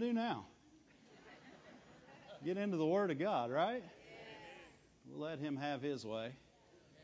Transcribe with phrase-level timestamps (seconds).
[0.00, 0.46] to do now?
[2.44, 3.82] Get into the Word of God, right?
[5.06, 6.32] We'll let Him have His way.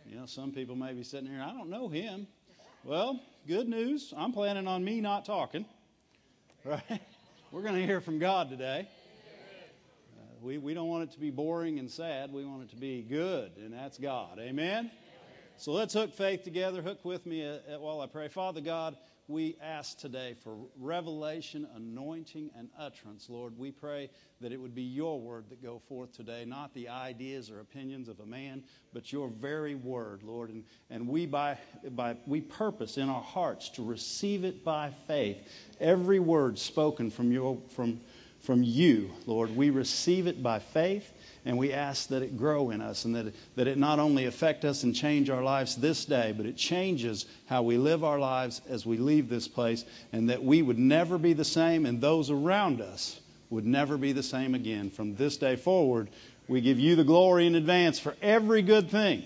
[0.07, 2.27] You know, some people may be sitting here, I don't know Him.
[2.85, 4.15] Well, good news.
[4.17, 5.67] I'm planning on me not talking,
[6.65, 7.01] right?
[7.53, 8.89] We're going to hear from God today.
[10.17, 12.33] Uh, we, we don't want it to be boring and sad.
[12.33, 14.39] We want it to be good, and that's God.
[14.39, 14.91] Amen?
[15.59, 16.81] So let's hook faith together.
[16.81, 18.29] Hook with me uh, uh, while I pray.
[18.29, 18.97] Father God,
[19.29, 23.29] we ask today for revelation, anointing, and utterance.
[23.29, 26.89] Lord, we pray that it would be your word that go forth today, not the
[26.89, 28.63] ideas or opinions of a man,
[28.93, 30.51] but your very word, Lord.
[30.51, 31.59] And, and we by,
[31.91, 35.39] by we purpose in our hearts to receive it by faith.
[35.81, 38.01] Every word spoken from your from
[38.41, 41.13] from you, Lord, we receive it by faith
[41.47, 44.27] and we ask that it grow in us and that it, that it not only
[44.27, 48.19] affect us and change our lives this day, but it changes how we live our
[48.19, 52.01] lives as we leave this place, and that we would never be the same and
[52.01, 54.91] those around us would never be the same again.
[54.91, 56.09] From this day forward,
[56.49, 59.23] we give you the glory in advance for every good thing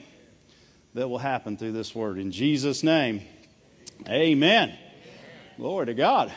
[0.93, 2.19] that will happen through this word.
[2.19, 3.23] In Jesus' name,
[4.07, 4.69] amen.
[4.69, 4.79] amen.
[5.57, 6.31] Glory to God.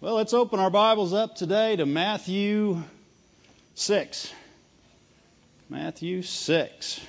[0.00, 2.80] Well, let's open our Bibles up today to Matthew
[3.74, 4.32] 6.
[5.70, 7.00] Matthew 6.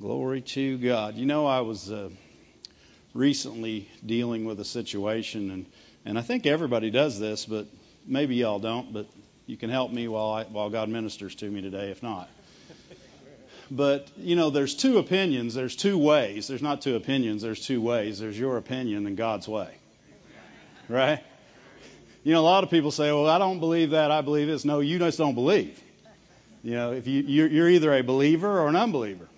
[0.00, 1.16] Glory to God.
[1.16, 2.10] You know, I was uh,
[3.12, 5.66] recently dealing with a situation, and,
[6.04, 7.66] and I think everybody does this, but
[8.06, 9.06] maybe y'all don't, but
[9.46, 12.30] you can help me while, I, while God ministers to me today, if not.
[13.68, 16.46] But, you know, there's two opinions, there's two ways.
[16.46, 18.20] There's not two opinions, there's two ways.
[18.20, 19.74] There's your opinion and God's way.
[20.88, 21.18] Right?
[22.22, 24.64] You know, a lot of people say, well, I don't believe that, I believe this.
[24.64, 25.80] No, you just don't believe.
[26.62, 29.28] You know, if you you're, either a believer or an unbeliever.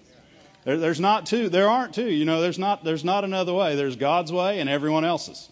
[0.64, 1.48] There, there's not two.
[1.48, 2.08] There aren't two.
[2.08, 3.76] You know, there's not there's not another way.
[3.76, 5.48] There's God's way and everyone else's.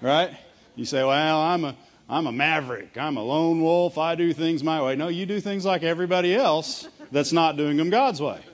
[0.00, 0.36] Right?
[0.74, 1.76] You say, well, I'm a
[2.08, 2.98] I'm a maverick.
[2.98, 3.96] I'm a lone wolf.
[3.96, 4.96] I do things my way.
[4.96, 8.40] No, you do things like everybody else that's not doing them God's way.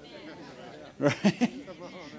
[1.01, 1.53] Right?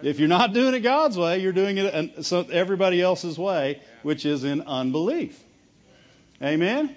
[0.01, 4.45] If you're not doing it God's way, you're doing it everybody else's way, which is
[4.45, 5.37] in unbelief.
[6.41, 6.95] Amen.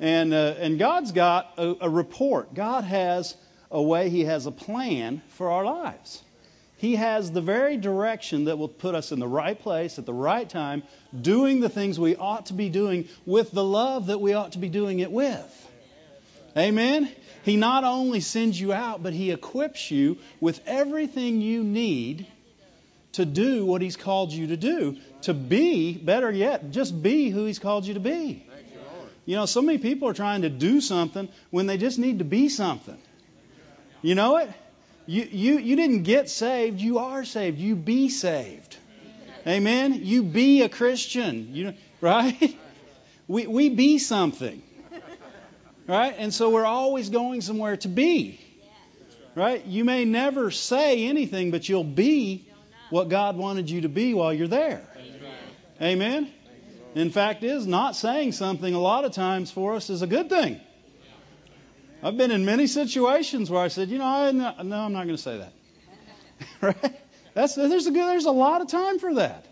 [0.00, 2.54] And, uh, and God's got a, a report.
[2.54, 3.36] God has
[3.70, 6.22] a way, He has a plan for our lives.
[6.78, 10.14] He has the very direction that will put us in the right place at the
[10.14, 10.82] right time,
[11.20, 14.58] doing the things we ought to be doing with the love that we ought to
[14.58, 15.70] be doing it with.
[16.56, 17.10] Amen?
[17.44, 22.26] He not only sends you out, but He equips you with everything you need
[23.12, 24.96] to do what He's called you to do.
[25.22, 28.46] To be, better yet, just be who He's called you to be.
[29.30, 32.24] You know, so many people are trying to do something when they just need to
[32.24, 32.98] be something.
[34.02, 34.50] You know it?
[35.06, 37.56] You, you, you didn't get saved, you are saved.
[37.60, 38.76] You be saved.
[39.46, 40.00] Amen?
[40.02, 41.54] You be a Christian.
[41.54, 42.58] You, right?
[43.28, 44.64] We, we be something.
[45.86, 46.16] Right?
[46.18, 48.40] And so we're always going somewhere to be.
[49.36, 49.64] Right?
[49.64, 52.48] You may never say anything, but you'll be
[52.90, 54.82] what God wanted you to be while you're there.
[55.80, 56.32] Amen?
[56.94, 60.28] In fact, is not saying something a lot of times for us is a good
[60.28, 60.60] thing.
[62.02, 65.08] I've been in many situations where I said, you know, I, no, I'm not going
[65.08, 65.52] to say that.
[66.60, 67.00] right?
[67.34, 69.46] That's there's a good, there's a lot of time for that.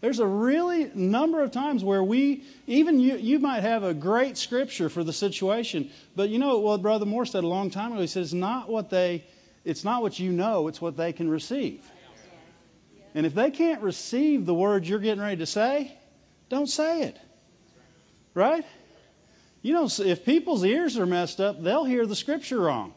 [0.00, 4.38] There's a really number of times where we even you you might have a great
[4.38, 8.00] scripture for the situation, but you know what Brother Moore said a long time ago.
[8.00, 9.24] He says, not what they,
[9.64, 11.82] it's not what you know, it's what they can receive.
[13.14, 15.96] And if they can't receive the words you're getting ready to say,
[16.50, 17.18] don't say it.
[18.34, 18.64] Right?
[19.62, 22.92] You know, if people's ears are messed up, they'll hear the scripture wrong.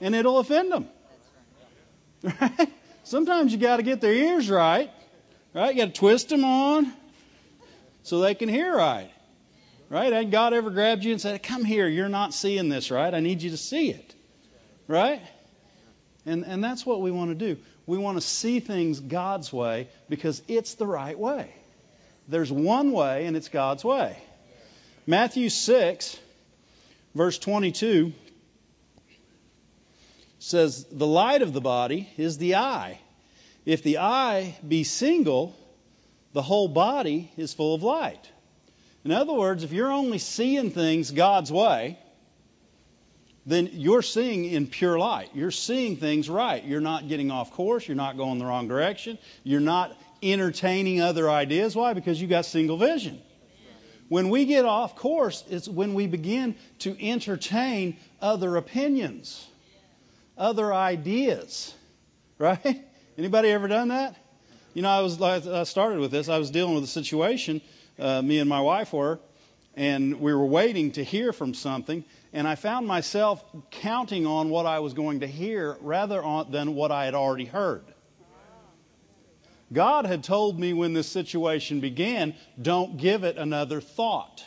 [0.00, 0.88] And it'll offend them.
[2.40, 2.68] Right?
[3.04, 4.90] Sometimes you got to get their ears right.
[5.54, 5.74] Right?
[5.74, 6.92] You got to twist them on
[8.02, 9.10] so they can hear right.
[9.88, 10.12] Right?
[10.12, 13.14] Had God ever grabbed you and said, Come here, you're not seeing this right.
[13.14, 14.14] I need you to see it.
[14.88, 15.22] Right?
[16.26, 17.60] And, and that's what we want to do.
[17.86, 21.54] We want to see things God's way because it's the right way.
[22.28, 24.16] There's one way, and it's God's way.
[25.06, 26.18] Matthew 6,
[27.14, 28.12] verse 22
[30.38, 33.00] says, The light of the body is the eye.
[33.64, 35.56] If the eye be single,
[36.34, 38.30] the whole body is full of light.
[39.04, 41.98] In other words, if you're only seeing things God's way,
[43.46, 45.30] then you're seeing in pure light.
[45.32, 46.62] You're seeing things right.
[46.62, 47.88] You're not getting off course.
[47.88, 49.16] You're not going the wrong direction.
[49.42, 51.74] You're not entertaining other ideas.
[51.74, 51.94] Why?
[51.94, 53.20] Because you got single vision.
[54.08, 59.46] When we get off course, it's when we begin to entertain other opinions,
[60.36, 61.74] other ideas.
[62.40, 62.84] Right?
[63.18, 64.14] Anybody ever done that?
[64.72, 66.28] You know, I was I started with this.
[66.28, 67.60] I was dealing with a situation.
[67.98, 69.18] Uh, me and my wife were,
[69.74, 74.66] and we were waiting to hear from something, and I found myself counting on what
[74.66, 77.82] I was going to hear rather on, than what I had already heard.
[79.72, 84.44] God had told me when this situation began, don't give it another thought.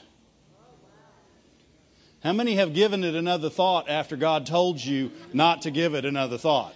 [2.23, 6.05] How many have given it another thought after God told you not to give it
[6.05, 6.73] another thought?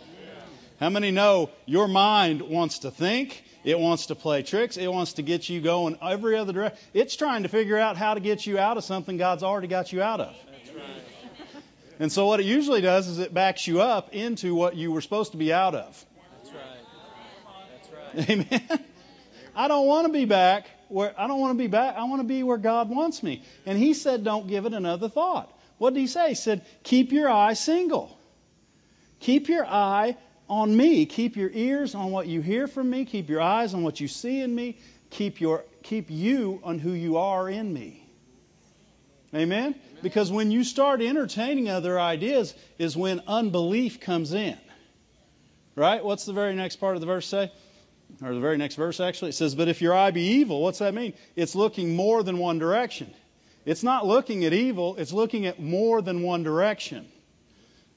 [0.80, 3.44] How many know your mind wants to think?
[3.64, 4.78] It wants to play tricks.
[4.78, 6.78] It wants to get you going every other direction.
[6.94, 9.92] It's trying to figure out how to get you out of something God's already got
[9.92, 10.36] you out of.
[12.00, 15.02] And so what it usually does is it backs you up into what you were
[15.02, 16.06] supposed to be out of.
[18.30, 18.80] Amen.
[19.56, 21.96] I don't want to be back where I don't want to be back.
[21.98, 23.44] I want to be where God wants me.
[23.66, 25.52] And he said, don't give it another thought.
[25.78, 26.30] What did he say?
[26.30, 28.18] He said, keep your eye single.
[29.20, 30.16] Keep your eye
[30.50, 31.06] on me.
[31.06, 33.06] Keep your ears on what you hear from me.
[33.06, 34.78] Keep your eyes on what you see in me.
[35.10, 38.08] Keep your keep you on who you are in me.
[39.34, 39.44] Amen?
[39.44, 39.76] Amen?
[40.02, 44.58] Because when you start entertaining other ideas is when unbelief comes in.
[45.76, 46.04] Right?
[46.04, 47.52] What's the very next part of the verse say?
[48.22, 50.80] Or the very next verse actually, it says, But if your eye be evil, what's
[50.80, 51.14] that mean?
[51.36, 53.14] It's looking more than one direction.
[53.66, 57.08] It's not looking at evil, it's looking at more than one direction.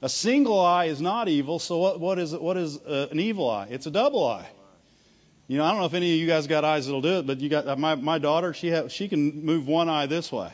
[0.01, 3.51] A single eye is not evil, so what, what is, what is uh, an evil
[3.51, 3.69] eye?
[3.71, 4.49] It's a double eye.
[5.49, 7.27] You know, I don't know if any of you guys got eyes that'll do it,
[7.27, 8.53] but you got uh, my my daughter.
[8.53, 10.53] She have, she can move one eye this way,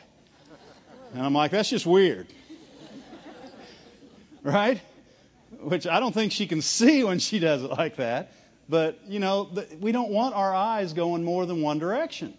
[1.13, 2.27] and I'm like, that's just weird,
[4.43, 4.79] right?
[5.59, 8.31] Which I don't think she can see when she does it like that.
[8.67, 12.33] But, you know, we don't want our eyes going more than one direction.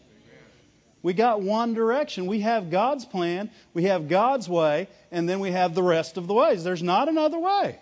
[1.02, 2.26] We got one direction.
[2.26, 6.26] We have God's plan, we have God's way, and then we have the rest of
[6.26, 6.64] the ways.
[6.64, 7.78] There's not another way.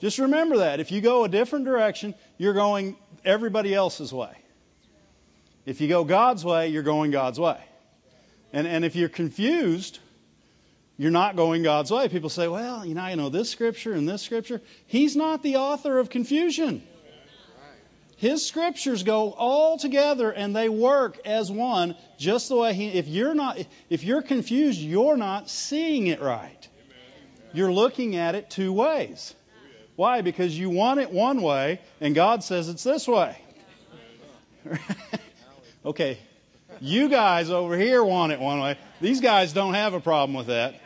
[0.00, 0.78] Just remember that.
[0.78, 4.32] If you go a different direction, you're going everybody else's way.
[5.66, 7.58] If you go God's way, you're going God's way.
[8.52, 9.98] And, and if you're confused,
[10.98, 12.08] you're not going God's way.
[12.08, 14.60] People say, well, you know, I know this scripture and this scripture.
[14.86, 16.82] He's not the author of confusion.
[18.22, 22.86] His scriptures go all together and they work as one, just the way he.
[22.86, 23.58] If you're not,
[23.90, 26.68] if you're confused, you're not seeing it right.
[27.52, 29.34] You're looking at it two ways.
[29.96, 30.20] Why?
[30.20, 33.36] Because you want it one way, and God says it's this way.
[35.84, 36.16] okay,
[36.80, 38.78] you guys over here want it one way.
[39.00, 40.76] These guys don't have a problem with that.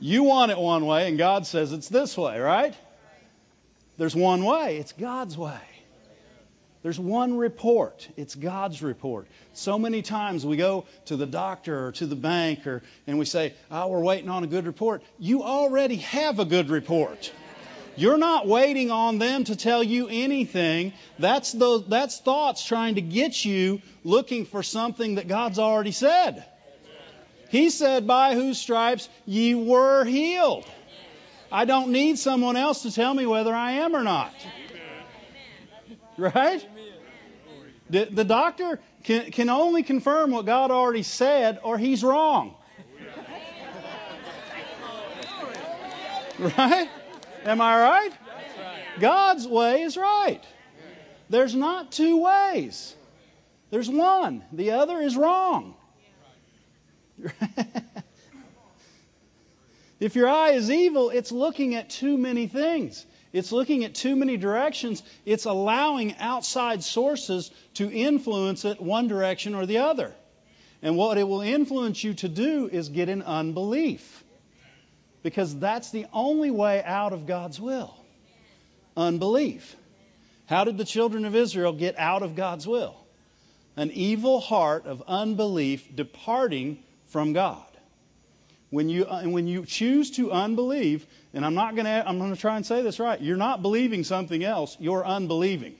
[0.00, 2.74] You want it one way, and God says it's this way, right?
[4.00, 5.60] There's one way, it's God's way.
[6.82, 8.08] There's one report.
[8.16, 9.26] It's God's report.
[9.52, 13.26] So many times we go to the doctor or to the bank or, and we
[13.26, 15.02] say, oh, we're waiting on a good report.
[15.18, 17.30] You already have a good report.
[17.94, 20.94] You're not waiting on them to tell you anything.
[21.18, 26.42] That's, those, that's thoughts trying to get you looking for something that God's already said.
[27.50, 30.64] He said, By whose stripes ye were healed.
[31.52, 34.32] I don't need someone else to tell me whether I am or not.
[36.16, 36.66] Right?
[37.88, 42.54] The, the doctor can, can only confirm what God already said, or he's wrong.
[46.38, 46.88] Right?
[47.44, 48.12] Am I right?
[48.98, 50.40] God's way is right.
[51.28, 52.94] There's not two ways.
[53.70, 54.42] There's one.
[54.52, 55.74] The other is wrong.
[60.00, 63.04] If your eye is evil, it's looking at too many things.
[63.32, 65.02] It's looking at too many directions.
[65.24, 70.12] It's allowing outside sources to influence it one direction or the other.
[70.82, 74.24] And what it will influence you to do is get in unbelief.
[75.22, 77.94] Because that's the only way out of God's will
[78.96, 79.76] unbelief.
[80.46, 82.96] How did the children of Israel get out of God's will?
[83.76, 87.69] An evil heart of unbelief departing from God.
[88.70, 92.32] When you, uh, when you choose to unbelieve, and I'm not going to, I'm going
[92.32, 95.74] to try and say this right, you're not believing something else, you're unbelieving.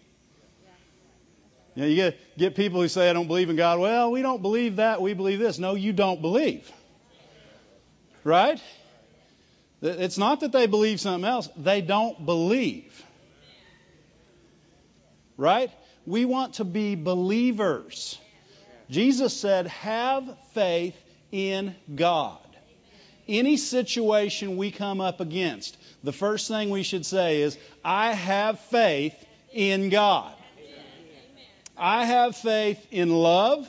[1.77, 3.79] You, know, you get, get people who say, I don't believe in God.
[3.79, 5.61] Well, we don't believe that, we believe this.
[5.61, 6.71] No, you don't believe.
[8.25, 8.61] Right?
[9.81, 13.05] It's not that they believe something else, they don't believe.
[15.37, 15.71] Right?
[16.07, 18.19] We want to be believers.
[18.91, 20.97] Jesus said, Have faith
[21.31, 22.41] in God
[23.31, 28.61] any situation we come up against, the first thing we should say is, I have
[28.61, 29.15] faith
[29.53, 30.35] in God.
[31.77, 33.69] I have faith in love.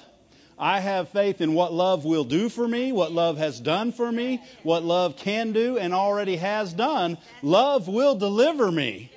[0.59, 4.11] I have faith in what love will do for me, what love has done for
[4.11, 7.17] me, what love can do and already has done.
[7.41, 9.11] Love will deliver me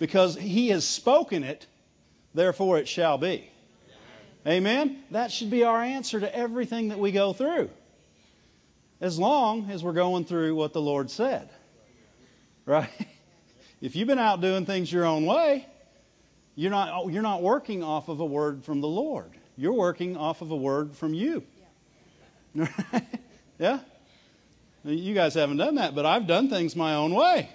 [0.00, 1.66] because He has spoken it,
[2.34, 3.48] therefore it shall be.
[4.44, 5.02] Amen?
[5.12, 7.70] That should be our answer to everything that we go through.
[9.00, 11.48] As long as we're going through what the Lord said.
[12.64, 12.90] Right?
[13.82, 15.66] If you've been out doing things your own way,
[16.54, 19.30] you're not, you're not working off of a word from the Lord.
[19.54, 21.44] You're working off of a word from you.
[23.58, 23.80] Yeah?
[24.84, 27.48] You guys haven't done that, but I've done things my own way.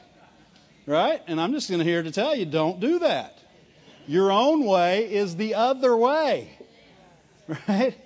[0.86, 1.22] Right?
[1.28, 3.38] And I'm just going to here to tell you don't do that.
[4.08, 6.58] Your own way is the other way.
[7.68, 7.98] Right?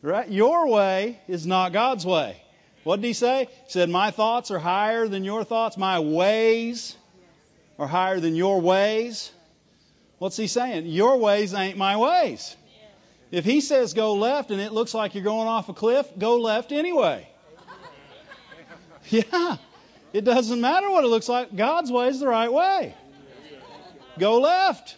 [0.00, 0.28] Right?
[0.30, 2.40] Your way is not God's way.
[2.84, 3.48] What did he say?
[3.66, 5.76] He said, My thoughts are higher than your thoughts.
[5.76, 6.96] My ways
[7.78, 9.30] are higher than your ways.
[10.18, 10.86] What's he saying?
[10.86, 12.56] Your ways ain't my ways.
[13.30, 16.38] If he says go left and it looks like you're going off a cliff, go
[16.38, 17.26] left anyway.
[19.08, 19.56] Yeah.
[20.12, 21.56] It doesn't matter what it looks like.
[21.56, 22.94] God's way is the right way.
[24.18, 24.96] Go left.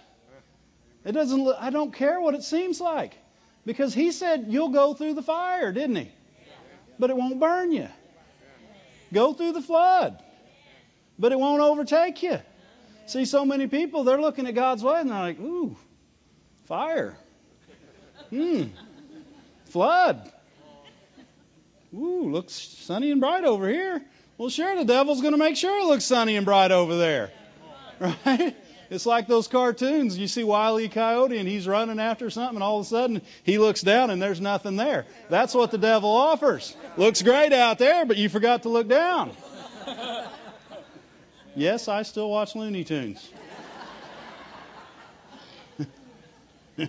[1.04, 3.16] It doesn't I don't care what it seems like.
[3.64, 6.10] Because he said you'll go through the fire, didn't he?
[6.98, 7.88] But it won't burn you.
[9.12, 10.22] Go through the flood.
[11.18, 12.38] But it won't overtake you.
[13.06, 15.76] See, so many people, they're looking at God's way and they're like, ooh,
[16.64, 17.16] fire.
[18.30, 18.64] Hmm.
[19.66, 20.32] Flood.
[21.94, 24.02] Ooh, looks sunny and bright over here.
[24.38, 27.30] Well, sure, the devil's going to make sure it looks sunny and bright over there.
[28.00, 28.56] Right?
[28.92, 30.18] It's like those cartoons.
[30.18, 33.56] You see Wiley Coyote and he's running after something, and all of a sudden he
[33.56, 35.06] looks down and there's nothing there.
[35.30, 36.76] That's what the devil offers.
[36.98, 39.30] Looks great out there, but you forgot to look down.
[41.56, 43.26] Yes, I still watch Looney Tunes.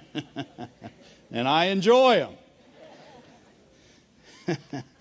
[1.32, 2.28] and I enjoy
[4.48, 4.64] them.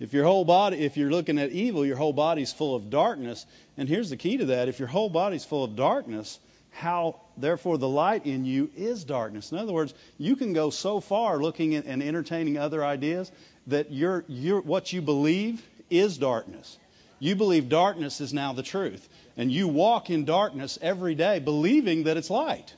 [0.00, 3.46] if your whole body, if you're looking at evil, your whole body's full of darkness.
[3.76, 6.38] And here's the key to that: if your whole body's full of darkness,
[6.70, 9.52] how therefore the light in you is darkness.
[9.52, 13.30] In other words, you can go so far looking at and entertaining other ideas
[13.68, 16.78] that your your what you believe is darkness.
[17.20, 19.08] You believe darkness is now the truth.
[19.36, 22.74] And you walk in darkness every day believing that it's light.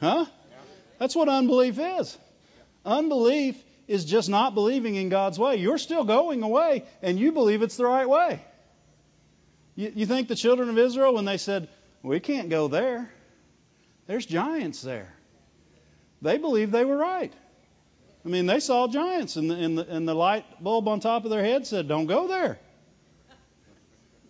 [0.00, 0.26] Huh?
[0.98, 2.16] That's what unbelief is.
[2.84, 3.56] Unbelief
[3.88, 5.56] is just not believing in God's way.
[5.56, 8.40] You're still going away, and you believe it's the right way.
[9.74, 11.68] You, you think the children of Israel, when they said,
[12.02, 13.10] We can't go there,
[14.06, 15.12] there's giants there,
[16.20, 17.32] they believed they were right.
[18.24, 21.24] I mean, they saw giants, and the, and the, and the light bulb on top
[21.24, 22.58] of their head said, Don't go there.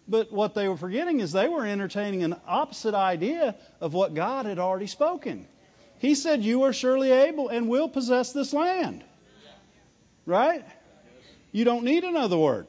[0.06, 4.46] But what they were forgetting is they were entertaining an opposite idea of what God
[4.46, 5.46] had already spoken.
[5.98, 9.04] He said, You are surely able and will possess this land.
[10.28, 10.62] Right?
[11.52, 12.66] You don't need another word.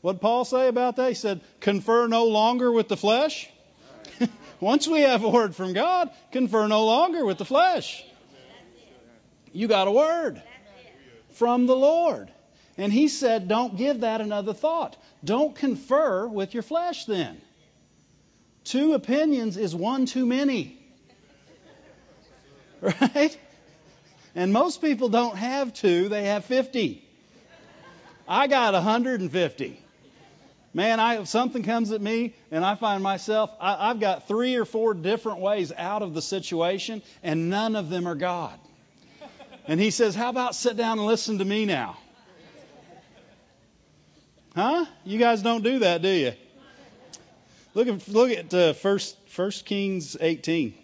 [0.00, 1.08] What did Paul say about that?
[1.08, 3.46] He said, Confer no longer with the flesh.
[4.60, 8.02] Once we have a word from God, confer no longer with the flesh.
[9.52, 10.42] You got a word
[11.32, 12.30] from the Lord.
[12.78, 14.96] And he said, don't give that another thought.
[15.22, 17.38] Don't confer with your flesh then.
[18.64, 20.78] Two opinions is one too many.
[22.80, 23.38] Right?
[24.34, 27.06] And most people don't have two, they have 50.
[28.28, 29.80] I got 150.
[30.72, 34.54] Man, I, if something comes at me and I find myself, I, I've got three
[34.54, 38.56] or four different ways out of the situation, and none of them are God.
[39.66, 41.96] And he says, How about sit down and listen to me now?
[44.54, 44.84] Huh?
[45.04, 46.32] You guys don't do that, do you?
[47.74, 50.74] Look at look at uh, first First Kings 18.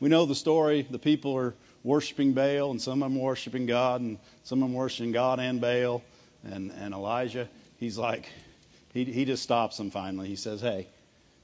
[0.00, 0.86] We know the story.
[0.88, 4.74] The people are worshiping Baal, and some of them worshiping God, and some of them
[4.74, 6.02] worshiping God and Baal.
[6.44, 7.48] And and Elijah,
[7.78, 8.28] he's like,
[8.92, 10.28] he he just stops them finally.
[10.28, 10.88] He says, Hey,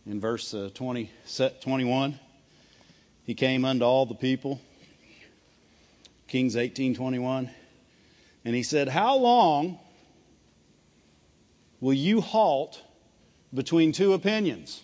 [0.06, 1.10] in verse uh, 20,
[1.60, 2.18] 21.
[3.24, 4.60] He came unto all the people.
[6.26, 7.50] Kings 18:21.
[8.44, 9.78] And he said, "How long
[11.80, 12.82] will you halt
[13.54, 14.82] between two opinions?"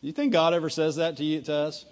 [0.00, 1.84] You think God ever says that to you to us?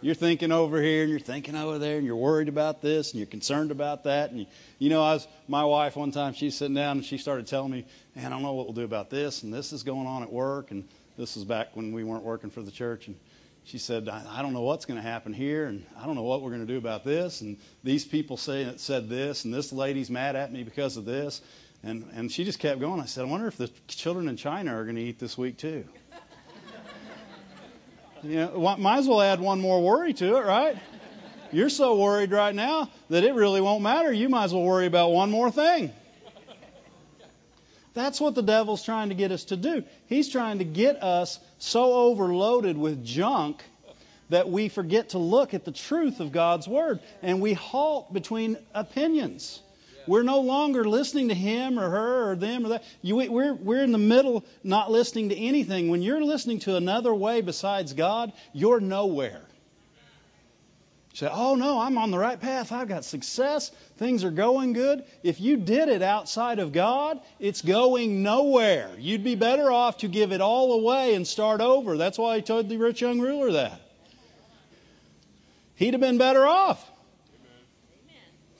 [0.00, 3.20] You're thinking over here and you're thinking over there and you're worried about this and
[3.20, 4.46] you're concerned about that and you,
[4.78, 7.70] you know I was my wife one time she's sitting down and she started telling
[7.70, 10.22] me, "Man, I don't know what we'll do about this and this is going on
[10.22, 13.16] at work and this was back when we weren't working for the church and
[13.66, 16.42] she said, I, don't know what's going to happen here, and I don't know what
[16.42, 17.40] we're going to do about this.
[17.40, 21.40] And these people say said this, and this lady's mad at me because of this.
[21.82, 23.00] And and she just kept going.
[23.00, 25.56] I said, I wonder if the children in China are going to eat this week
[25.56, 25.84] too.
[28.24, 30.76] You know, might as well add one more worry to it, right?
[31.52, 34.12] You're so worried right now that it really won't matter.
[34.12, 35.92] You might as well worry about one more thing.
[37.94, 39.84] That's what the devil's trying to get us to do.
[40.06, 43.62] He's trying to get us so overloaded with junk
[44.30, 48.56] that we forget to look at the truth of God's Word and we halt between
[48.74, 49.62] opinions.
[50.06, 52.84] We're no longer listening to him or her or them or that.
[53.02, 55.88] You, we're, we're in the middle not listening to anything.
[55.88, 59.42] When you're listening to another way besides God, you're nowhere.
[61.12, 62.72] You say, oh no, I'm on the right path.
[62.72, 63.70] I've got success.
[63.98, 65.04] Things are going good.
[65.22, 68.90] If you did it outside of God, it's going nowhere.
[68.98, 71.96] You'd be better off to give it all away and start over.
[71.96, 73.80] That's why he told the rich young ruler that.
[75.76, 76.84] He'd have been better off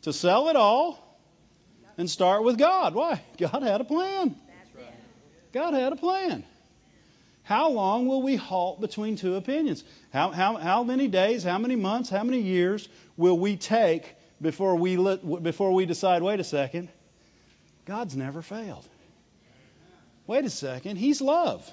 [0.03, 1.04] to sell it all
[1.97, 2.95] and start with God.
[2.95, 3.21] Why?
[3.39, 4.37] God had a plan.
[5.53, 6.45] God had a plan.
[7.45, 9.85] How long will we halt between two opinions?
[10.13, 14.77] How, how, how many days, how many months, how many years will we take before
[14.77, 16.89] we, let, before we decide, wait a second,
[17.85, 18.89] God's never failed?
[20.27, 21.71] Wait a second, He's love.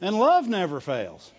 [0.00, 1.30] And love never fails.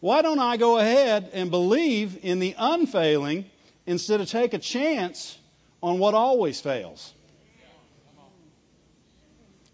[0.00, 3.44] Why don't I go ahead and believe in the unfailing
[3.86, 5.38] instead of take a chance
[5.82, 7.12] on what always fails?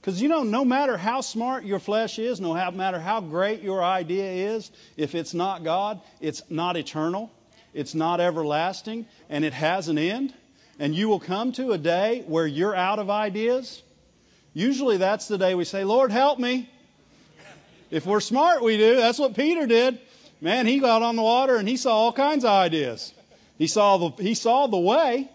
[0.00, 3.82] Because you know, no matter how smart your flesh is, no matter how great your
[3.82, 7.28] idea is, if it's not God, it's not eternal,
[7.74, 10.32] it's not everlasting, and it has an end.
[10.78, 13.82] And you will come to a day where you're out of ideas.
[14.54, 16.70] Usually that's the day we say, Lord, help me.
[17.90, 18.96] If we're smart, we do.
[18.96, 19.98] That's what Peter did.
[20.40, 23.12] Man, he got on the water and he saw all kinds of ideas.
[23.58, 25.28] He saw the, he saw the way,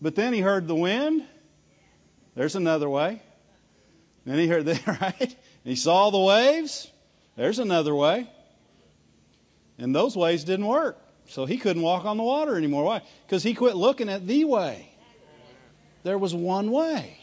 [0.00, 1.24] but then he heard the wind.
[2.34, 3.20] There's another way.
[4.24, 5.36] Then he heard that, right?
[5.64, 6.90] He saw the waves.
[7.36, 8.28] There's another way.
[9.78, 10.98] And those ways didn't work.
[11.28, 12.84] So he couldn't walk on the water anymore.
[12.84, 13.02] Why?
[13.26, 14.88] Because he quit looking at the way.
[16.02, 17.16] There was one way,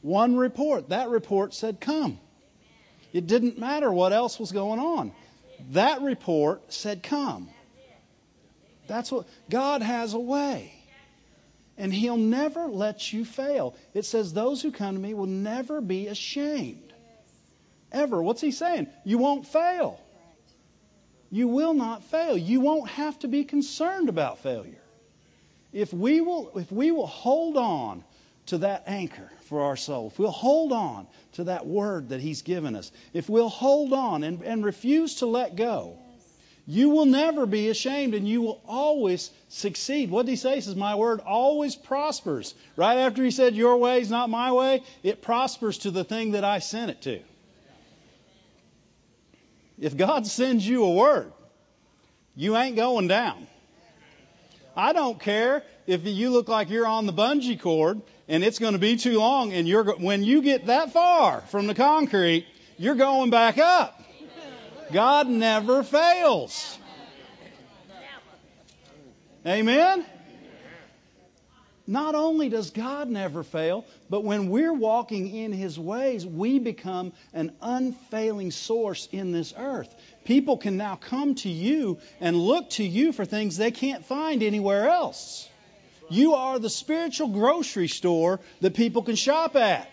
[0.00, 0.88] one report.
[0.88, 2.18] That report said, Come.
[3.12, 5.12] It didn't matter what else was going on.
[5.70, 7.48] That report said, Come.
[8.86, 10.77] That's what God has a way
[11.78, 13.76] and he'll never let you fail.
[13.94, 16.92] It says, Those who come to me will never be ashamed.
[17.90, 18.20] Ever.
[18.20, 18.88] What's he saying?
[19.04, 19.98] You won't fail.
[21.30, 22.36] You will not fail.
[22.36, 24.82] You won't have to be concerned about failure.
[25.72, 28.04] If we will, if we will hold on
[28.46, 32.42] to that anchor for our soul, if we'll hold on to that word that he's
[32.42, 35.98] given us, if we'll hold on and, and refuse to let go,
[36.70, 40.10] you will never be ashamed and you will always succeed.
[40.10, 40.56] What did he say?
[40.56, 42.54] He says, My word always prospers.
[42.76, 46.32] Right after he said, Your way is not my way, it prospers to the thing
[46.32, 47.20] that I sent it to.
[49.80, 51.32] If God sends you a word,
[52.36, 53.46] you ain't going down.
[54.76, 58.74] I don't care if you look like you're on the bungee cord and it's going
[58.74, 62.94] to be too long and you're when you get that far from the concrete, you're
[62.94, 63.98] going back up.
[64.92, 66.78] God never fails.
[69.46, 70.04] Amen?
[71.86, 77.14] Not only does God never fail, but when we're walking in His ways, we become
[77.32, 79.94] an unfailing source in this earth.
[80.26, 84.42] People can now come to you and look to you for things they can't find
[84.42, 85.48] anywhere else.
[86.10, 89.90] You are the spiritual grocery store that people can shop at.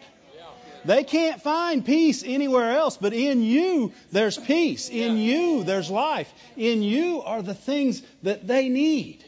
[0.85, 4.89] They can't find peace anywhere else, but in you there's peace.
[4.89, 6.31] In you there's life.
[6.55, 9.25] In you are the things that they need.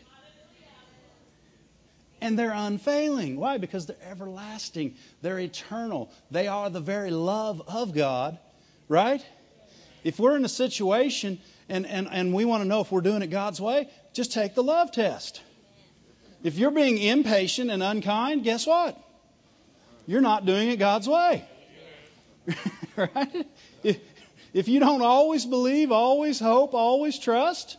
[2.21, 3.37] And they're unfailing.
[3.37, 3.57] Why?
[3.57, 4.95] Because they're everlasting.
[5.21, 6.11] They're eternal.
[6.31, 8.37] They are the very love of God,
[8.87, 9.23] right?
[10.03, 11.39] If we're in a situation
[11.69, 14.55] and, and, and we want to know if we're doing it God's way, just take
[14.55, 15.41] the love test.
[16.43, 18.97] If you're being impatient and unkind, guess what?
[20.07, 21.45] You're not doing it God's way.
[22.95, 23.47] right?
[23.83, 23.99] If,
[24.53, 27.77] if you don't always believe, always hope, always trust,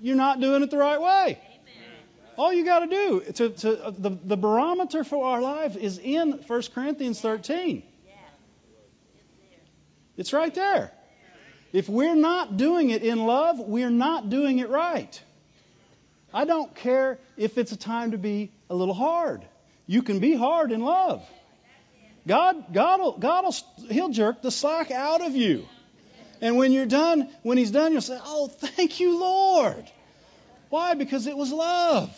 [0.00, 1.38] you're not doing it the right way.
[2.36, 5.98] All you got to do to, to uh, the, the barometer for our life is
[5.98, 7.82] in 1 Corinthians 13.
[10.16, 10.92] It's right there.
[11.72, 15.22] If we're not doing it in love, we're not doing it right.
[16.34, 19.46] I don't care if it's a time to be a little hard.
[19.86, 21.22] You can be hard in love.
[22.26, 25.66] God, God, will, God will, He'll jerk the slack out of you.
[26.40, 29.90] And when you're done, when He's done, you'll say, "Oh, thank you, Lord."
[30.70, 30.94] Why?
[30.94, 32.10] Because it was love.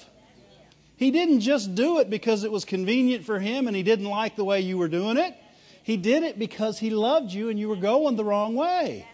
[0.97, 4.37] He didn't just do it because it was convenient for Him and He didn't like
[4.37, 5.35] the way you were doing it.
[5.83, 9.07] He did it because He loved you and you were going the wrong way.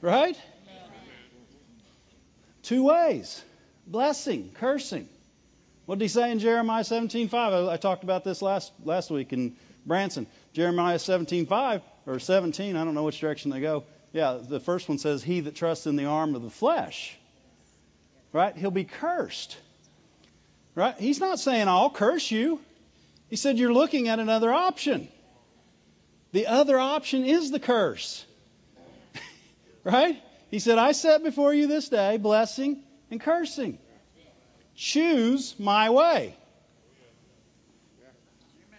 [0.00, 0.36] Right?
[2.62, 3.42] Two ways
[3.86, 5.08] blessing, cursing.
[5.86, 7.34] What did he say in Jeremiah 17:5?
[7.34, 10.26] I, I talked about this last last week in Branson.
[10.52, 13.84] Jeremiah 17:5 or 17, I don't know which direction they go.
[14.12, 17.16] Yeah, the first one says, "He that trusts in the arm of the flesh."
[18.32, 18.56] Right?
[18.56, 19.56] He'll be cursed.
[20.74, 20.94] Right?
[20.98, 22.60] He's not saying I'll curse you.
[23.28, 25.08] He said you're looking at another option.
[26.32, 28.24] The other option is the curse.
[29.84, 30.20] right?
[30.50, 33.78] He said, I set before you this day blessing and cursing.
[34.74, 36.36] Choose my way.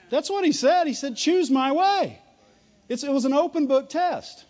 [0.09, 0.85] That's what he said.
[0.85, 2.19] He said, choose my way.
[2.87, 4.45] It's, it was an open book test.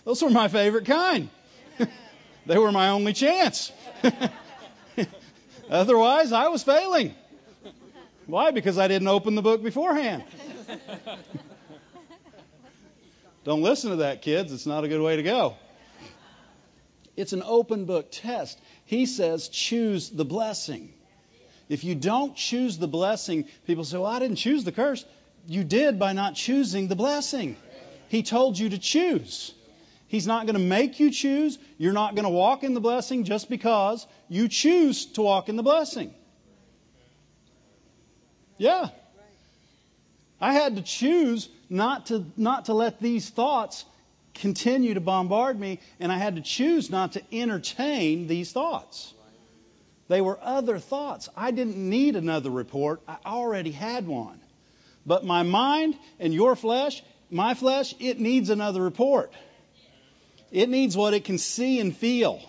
[0.05, 1.29] Those were my favorite kind.
[2.47, 3.71] they were my only chance.
[5.69, 7.13] Otherwise, I was failing.
[8.25, 8.51] Why?
[8.51, 10.23] Because I didn't open the book beforehand.
[13.43, 14.51] Don't listen to that, kids.
[14.51, 15.55] It's not a good way to go.
[17.19, 18.57] It's an open book test.
[18.85, 20.93] He says, choose the blessing.
[21.67, 25.03] If you don't choose the blessing, people say, well, I didn't choose the curse.
[25.45, 27.57] You did by not choosing the blessing.
[28.07, 29.53] He told you to choose.
[30.07, 31.59] He's not going to make you choose.
[31.77, 35.57] You're not going to walk in the blessing just because you choose to walk in
[35.57, 36.13] the blessing.
[38.57, 38.91] Yeah.
[40.39, 43.83] I had to choose not to not to let these thoughts
[44.39, 49.13] continue to bombard me and I had to choose not to entertain these thoughts.
[50.07, 51.29] They were other thoughts.
[51.37, 53.01] I didn't need another report.
[53.07, 54.39] I already had one.
[55.05, 59.31] But my mind and your flesh, my flesh, it needs another report.
[60.51, 62.41] It needs what it can see and feel.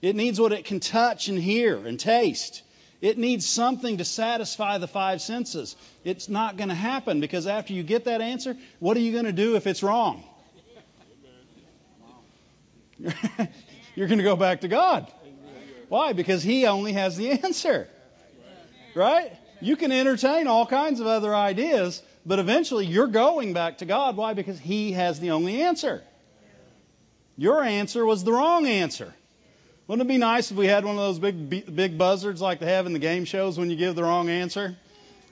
[0.00, 2.62] It needs what it can touch and hear and taste.
[3.00, 5.76] It needs something to satisfy the five senses.
[6.04, 9.26] It's not going to happen because after you get that answer, what are you going
[9.26, 10.24] to do if it's wrong?
[13.94, 15.10] You're going to go back to God.
[15.88, 16.12] Why?
[16.12, 17.88] Because He only has the answer.
[18.94, 19.32] Right?
[19.60, 24.16] You can entertain all kinds of other ideas, but eventually you're going back to God.
[24.16, 24.34] Why?
[24.34, 26.02] Because He has the only answer.
[27.36, 29.12] Your answer was the wrong answer.
[29.86, 32.66] Wouldn't it be nice if we had one of those big big buzzards like they
[32.72, 34.76] have in the game shows when you give the wrong answer,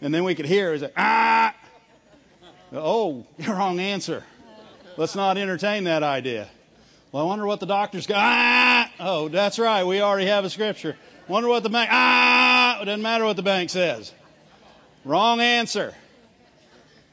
[0.02, 1.54] and then we could hear it like ah,
[2.72, 4.22] oh, wrong answer.
[4.98, 6.48] Let's not entertain that idea.
[7.12, 8.16] Well, I wonder what the doctor's got.
[8.18, 9.84] Ah, oh, that's right.
[9.84, 10.96] We already have a scripture.
[11.28, 11.90] Wonder what the bank.
[11.92, 14.10] Ah, it doesn't matter what the bank says.
[15.04, 15.94] Wrong answer.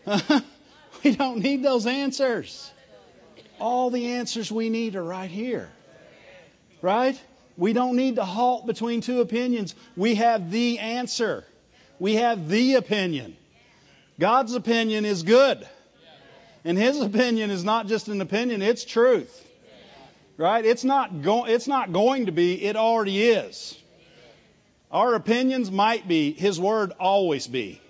[1.03, 2.71] we don't need those answers.
[3.59, 5.69] All the answers we need are right here.
[6.81, 7.21] Right?
[7.57, 9.75] We don't need to halt between two opinions.
[9.97, 11.43] We have the answer.
[11.99, 13.35] We have the opinion.
[14.17, 15.67] God's opinion is good.
[16.63, 19.47] And his opinion is not just an opinion, it's truth.
[20.39, 20.63] Right?
[20.63, 23.77] It's not go- it's not going to be, it already is.
[24.89, 27.81] Our opinions might be, his word always be.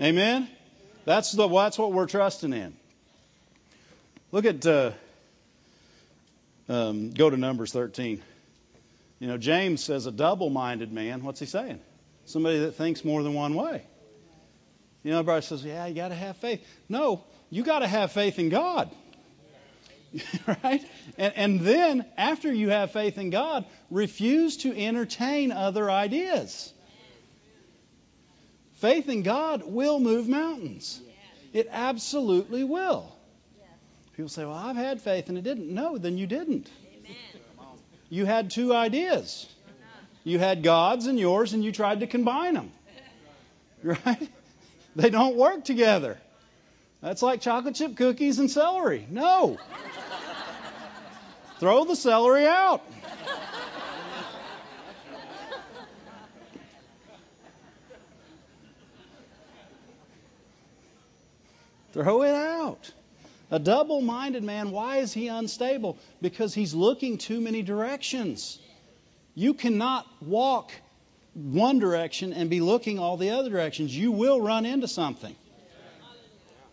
[0.00, 0.48] Amen.
[1.04, 2.76] That's the that's what we're trusting in.
[4.32, 4.90] Look at uh,
[6.68, 8.20] um, go to Numbers 13.
[9.20, 11.78] You know, James says a double minded man, what's he saying?
[12.24, 13.84] Somebody that thinks more than one way.
[15.04, 16.66] You know, everybody says, yeah, you got to have faith.
[16.88, 18.90] No, you got to have faith in God.
[20.62, 20.84] right?
[21.16, 26.72] And, and then, after you have faith in God, refuse to entertain other ideas.
[28.74, 31.00] Faith in God will move mountains.
[31.52, 33.14] It absolutely will.
[34.14, 35.72] People say, Well, I've had faith and it didn't.
[35.72, 36.70] No, then you didn't.
[38.08, 39.46] You had two ideas.
[40.24, 42.72] You had God's and yours, and you tried to combine them.
[43.84, 44.28] Right?
[44.96, 46.18] They don't work together.
[47.00, 49.06] That's like chocolate chip cookies and celery.
[49.08, 49.58] No.
[51.60, 52.82] Throw the celery out.
[61.92, 62.90] Throw it out.
[63.50, 65.96] A double minded man, why is he unstable?
[66.20, 68.58] Because he's looking too many directions.
[69.34, 70.70] You cannot walk
[71.34, 73.96] one direction and be looking all the other directions.
[73.96, 75.34] You will run into something.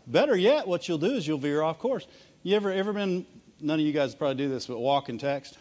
[0.08, 2.06] Better yet, what you'll do is you'll veer off course.
[2.44, 3.26] You ever ever been
[3.60, 5.58] none of you guys probably do this, but walk and text?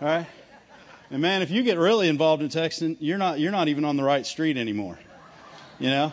[0.00, 0.26] All right?
[1.10, 3.96] And man, if you get really involved in texting, you're not you're not even on
[3.96, 4.98] the right street anymore.
[5.78, 6.12] You know?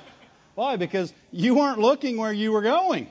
[0.56, 0.76] Why?
[0.78, 3.10] Because you weren't looking where you were going.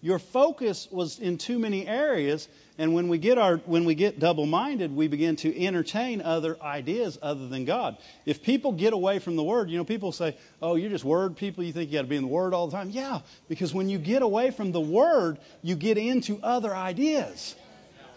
[0.00, 4.18] Your focus was in too many areas, and when we get our when we get
[4.18, 7.98] double-minded, we begin to entertain other ideas other than God.
[8.24, 11.36] If people get away from the Word, you know, people say, "Oh, you're just Word
[11.36, 11.64] people.
[11.64, 13.88] You think you got to be in the Word all the time?" Yeah, because when
[13.88, 17.54] you get away from the Word, you get into other ideas.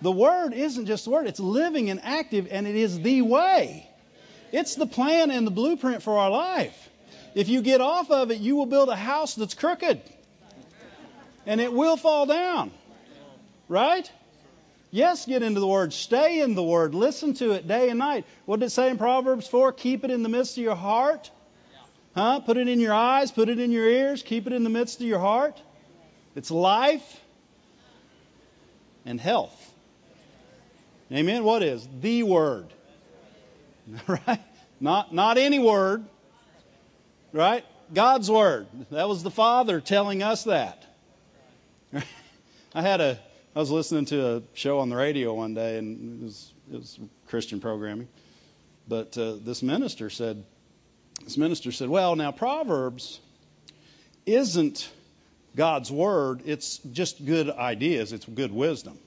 [0.02, 3.90] The Word isn't just the Word, it's living and active, and it is the way.
[4.52, 6.90] It's the plan and the blueprint for our life.
[7.34, 10.02] If you get off of it, you will build a house that's crooked.
[11.46, 12.72] And it will fall down.
[13.68, 14.10] Right?
[14.96, 15.92] Yes, get into the Word.
[15.92, 16.96] Stay in the Word.
[16.96, 18.26] Listen to it day and night.
[18.46, 19.74] What did it say in Proverbs 4?
[19.74, 21.30] Keep it in the midst of your heart.
[22.16, 22.40] Huh?
[22.40, 23.30] Put it in your eyes.
[23.30, 24.24] Put it in your ears.
[24.24, 25.62] Keep it in the midst of your heart.
[26.34, 27.20] It's life
[29.06, 29.74] and health.
[31.12, 31.44] Amen.
[31.44, 32.68] What is the Word?
[34.08, 34.40] Right?
[34.80, 36.06] Not not any word.
[37.34, 37.66] Right?
[37.94, 38.68] God's word.
[38.92, 40.86] That was the Father telling us that.
[42.74, 43.20] I had a
[43.56, 46.76] I was listening to a show on the radio one day, and it was, it
[46.76, 48.10] was Christian programming.
[48.86, 50.44] But uh, this minister said,
[51.24, 53.18] this minister said, well, now Proverbs
[54.26, 54.92] isn't
[55.56, 58.12] God's word; it's just good ideas.
[58.12, 59.00] It's good wisdom.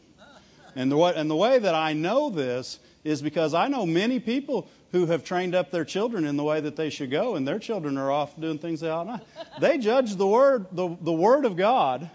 [0.74, 4.18] And the way, and the way that I know this is because I know many
[4.18, 7.46] people who have trained up their children in the way that they should go, and
[7.46, 9.26] their children are off doing things they ought not.
[9.60, 12.08] They judge the word, the, the word of God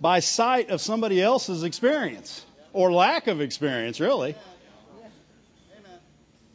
[0.00, 4.34] by sight of somebody else's experience or lack of experience, really.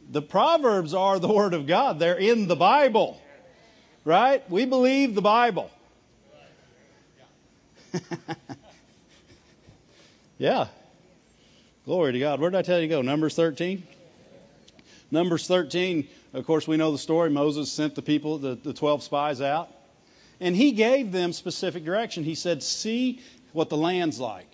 [0.09, 1.99] The Proverbs are the Word of God.
[1.99, 3.19] They're in the Bible,
[4.05, 4.47] right?
[4.49, 5.71] We believe the Bible.
[10.37, 10.67] yeah.
[11.85, 12.39] Glory to God.
[12.39, 13.01] Where did I tell you to go?
[13.01, 13.83] Numbers 13?
[15.11, 17.29] Numbers 13, of course, we know the story.
[17.29, 19.69] Moses sent the people, the, the 12 spies out.
[20.43, 22.25] And he gave them specific direction.
[22.25, 23.21] He said, See
[23.53, 24.53] what the land's like.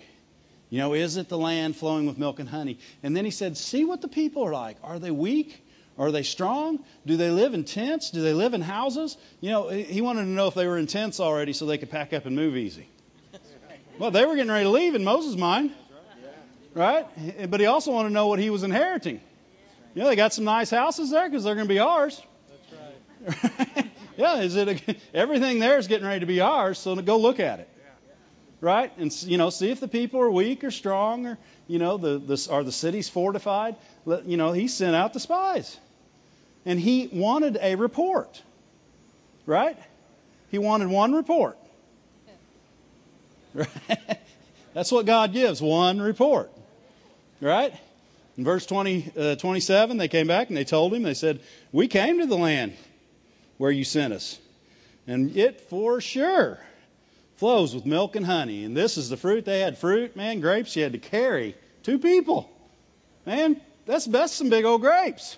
[0.69, 2.77] You know, is it the land flowing with milk and honey?
[3.01, 4.77] And then he said, See what the people are like.
[4.83, 5.65] Are they weak?
[5.97, 6.77] Are they strong?
[7.07, 8.11] Do they live in tents?
[8.11, 9.17] Do they live in houses?
[9.41, 11.89] You know, he wanted to know if they were in tents already so they could
[11.89, 12.87] pack up and move easy.
[13.97, 15.71] Well, they were getting ready to leave in Moses' mind.
[16.75, 17.49] Right?
[17.49, 19.19] But he also wanted to know what he was inheriting.
[19.95, 22.21] You know, they got some nice houses there because they're going to be ours.
[23.25, 23.85] That's right.
[24.19, 26.77] yeah, is it a, everything there is getting ready to be ours?
[26.77, 27.69] So go look at it,
[28.59, 28.91] right?
[28.97, 32.19] And you know, see if the people are weak or strong, or you know, the,
[32.19, 33.77] the are the cities fortified?
[34.05, 35.77] Let, you know, he sent out the spies,
[36.65, 38.41] and he wanted a report,
[39.45, 39.77] right?
[40.51, 41.57] He wanted one report.
[43.53, 43.69] Right?
[44.73, 46.51] That's what God gives, one report,
[47.39, 47.73] right?
[48.37, 51.39] In verse 20, uh, 27, they came back and they told him, they said,
[51.71, 52.73] We came to the land
[53.59, 54.39] where you sent us.
[55.05, 56.57] And it for sure
[57.35, 58.63] flows with milk and honey.
[58.63, 59.45] And this is the fruit.
[59.45, 61.55] They had fruit, man, grapes you had to carry.
[61.83, 62.49] Two people.
[63.25, 65.37] Man, that's best some big old grapes.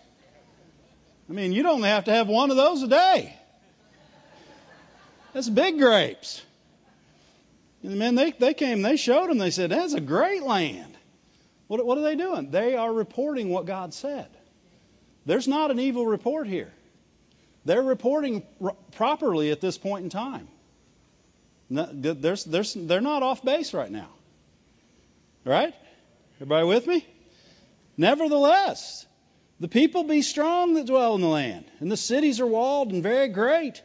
[1.30, 3.36] I mean, you'd only have to have one of those a day.
[5.34, 6.42] That's big grapes.
[7.84, 10.94] And man, they, they came, they showed them, they said, that's a great land.
[11.68, 12.52] What, what are they doing?
[12.52, 14.28] They are reporting what God said.
[15.26, 16.72] There's not an evil report here.
[17.66, 20.48] They're reporting r- properly at this point in time.
[21.70, 24.10] No, there's, there's, they're not off base right now.
[25.46, 25.74] Right?
[26.38, 27.06] Everybody with me?
[27.98, 29.06] Nevertheless,
[29.60, 33.04] the people be strong that dwell in the land, and the cities are walled and
[33.04, 33.82] very great.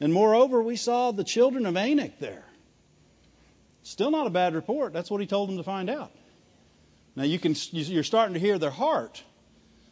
[0.00, 2.44] And moreover, we saw the children of Anak there.
[3.82, 4.92] Still not a bad report.
[4.92, 6.12] That's what he told them to find out.
[7.16, 9.22] Now you can you're starting to hear their heart.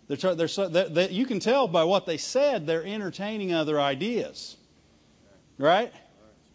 [0.08, 4.56] They're, they're, they're, they, you can tell by what they said they're entertaining other ideas.
[5.58, 5.92] Right?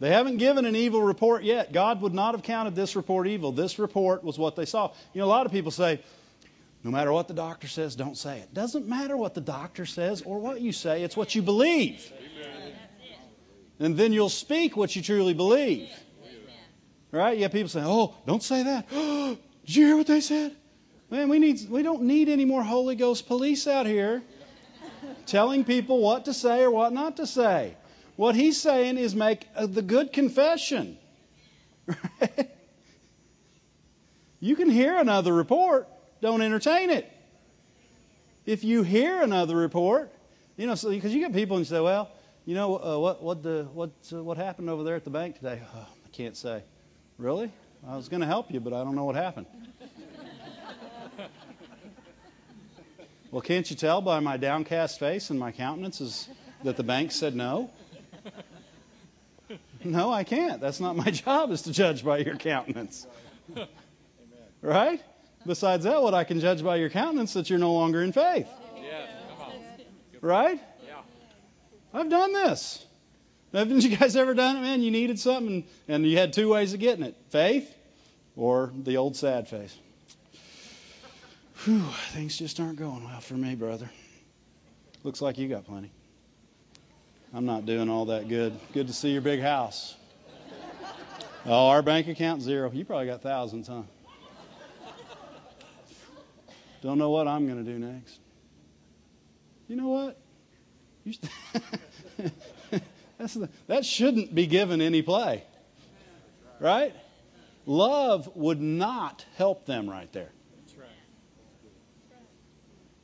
[0.00, 1.72] They haven't given an evil report yet.
[1.72, 3.52] God would not have counted this report evil.
[3.52, 4.92] This report was what they saw.
[5.12, 6.00] You know, a lot of people say,
[6.82, 8.52] no matter what the doctor says, don't say it.
[8.52, 12.10] Doesn't matter what the doctor says or what you say, it's what you believe.
[12.18, 12.72] Amen.
[13.78, 15.88] And then you'll speak what you truly believe.
[17.10, 17.36] Right?
[17.36, 18.88] You have people saying, oh, don't say that.
[18.90, 20.56] Did you hear what they said?
[21.12, 24.22] Man, we need we don't need any more Holy Ghost police out here
[25.26, 27.76] telling people what to say or what not to say.
[28.16, 30.96] What he's saying is make the good confession.
[34.40, 35.86] you can hear another report,
[36.22, 37.12] don't entertain it.
[38.46, 40.10] If you hear another report,
[40.56, 42.10] you know, because so, you get people and you say, well,
[42.46, 45.36] you know, uh, what what the what uh, what happened over there at the bank
[45.36, 45.60] today?
[45.74, 46.62] Oh, I can't say.
[47.18, 47.52] Really?
[47.86, 49.44] I was going to help you, but I don't know what happened.
[53.32, 56.28] Well, can't you tell by my downcast face and my countenance is
[56.64, 57.70] that the bank said no?
[59.82, 60.60] No, I can't.
[60.60, 63.06] That's not my job is to judge by your countenance.
[64.60, 65.02] Right?
[65.46, 68.12] Besides that, what I can judge by your countenance is that you're no longer in
[68.12, 68.48] faith.
[70.20, 70.60] Right?
[71.94, 72.84] I've done this.
[73.54, 74.82] Haven't you guys ever done it, man?
[74.82, 77.74] You needed something and you had two ways of getting it faith
[78.36, 79.74] or the old sad face.
[81.64, 83.88] Whew, things just aren't going well for me, brother.
[85.04, 85.92] Looks like you got plenty.
[87.32, 88.58] I'm not doing all that good.
[88.72, 89.94] Good to see your big house.
[91.46, 92.70] Oh, our bank account zero.
[92.72, 93.82] You probably got thousands, huh?
[96.82, 98.18] Don't know what I'm going to do next.
[99.68, 100.18] You know what?
[101.04, 101.14] You
[103.18, 105.44] the, that shouldn't be given any play.
[106.58, 106.94] Right?
[107.66, 110.30] Love would not help them right there.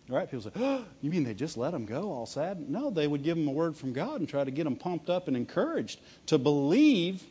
[0.09, 0.31] Right?
[0.31, 2.71] People say, oh, you mean they just let them go all sad?
[2.71, 5.11] No, they would give them a word from God and try to get them pumped
[5.11, 7.23] up and encouraged to believe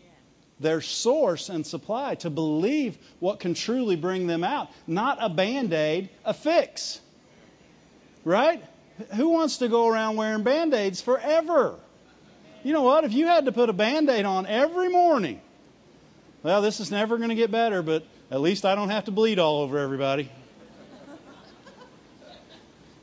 [0.59, 4.69] their source and supply, to believe what can truly bring them out.
[4.85, 7.01] Not a band aid, a fix.
[8.23, 8.63] Right?
[9.15, 11.75] Who wants to go around wearing band aids forever?
[12.63, 13.05] You know what?
[13.05, 15.41] If you had to put a band aid on every morning,
[16.43, 19.11] well, this is never going to get better, but at least I don't have to
[19.11, 20.29] bleed all over everybody.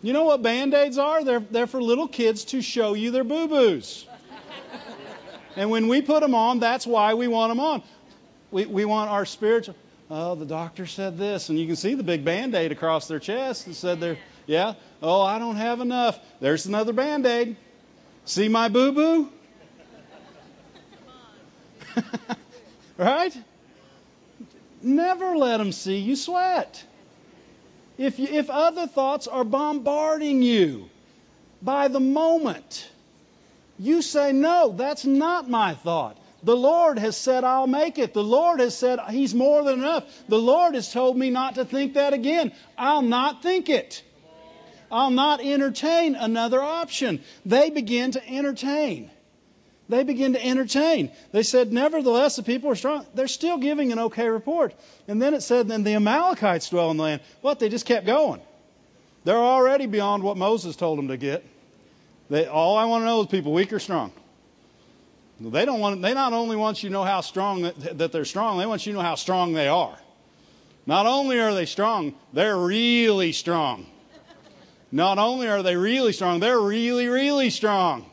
[0.05, 1.25] You know what band aids are?
[1.25, 4.07] They're, they're for little kids to show you their boo boos.
[5.57, 7.83] And when we put them on, that's why we want them on.
[8.51, 9.77] We, we want our spiritual.
[10.11, 13.19] Oh, the doctor said this, and you can see the big band aid across their
[13.19, 16.21] chest and said they're, yeah, oh, I don't have enough.
[16.39, 17.57] There's another band aid.
[18.27, 19.33] See my boo boo?
[22.99, 23.35] right?
[24.83, 26.85] Never let them see you sweat.
[27.97, 30.89] If, you, if other thoughts are bombarding you
[31.63, 32.89] by the moment,
[33.79, 36.19] you say, No, that's not my thought.
[36.43, 38.13] The Lord has said, I'll make it.
[38.13, 40.05] The Lord has said, He's more than enough.
[40.29, 42.53] The Lord has told me not to think that again.
[42.77, 44.03] I'll not think it.
[44.91, 47.23] I'll not entertain another option.
[47.47, 49.11] They begin to entertain.
[49.89, 51.13] They begin to entertain.
[51.33, 53.07] They said, Nevertheless, the people are strong.
[53.15, 54.75] They're still giving an okay report.
[55.09, 57.23] And then it said, Then the Amalekites dwell in the land.
[57.43, 57.59] What?
[57.59, 58.41] They just kept going.
[59.25, 61.45] They're already beyond what Moses told them to get.
[62.31, 64.13] They, all I want to know is people weak or strong.
[65.41, 66.01] They don't want.
[66.01, 68.59] They not only want you to know how strong that, they're strong.
[68.59, 69.99] They want you to know how strong they are.
[70.87, 73.87] Not only are they strong, they're really strong.
[74.93, 78.07] Not only are they really strong, they're really, really strong.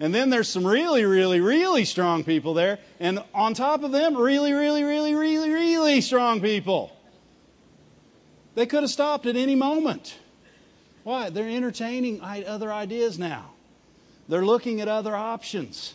[0.00, 2.78] And then there's some really, really, really strong people there.
[2.98, 6.90] And on top of them, really, really, really, really, really strong people.
[8.54, 10.14] They could have stopped at any moment.
[11.04, 11.30] Why?
[11.30, 13.50] They're entertaining other ideas now.
[14.28, 15.94] They're looking at other options.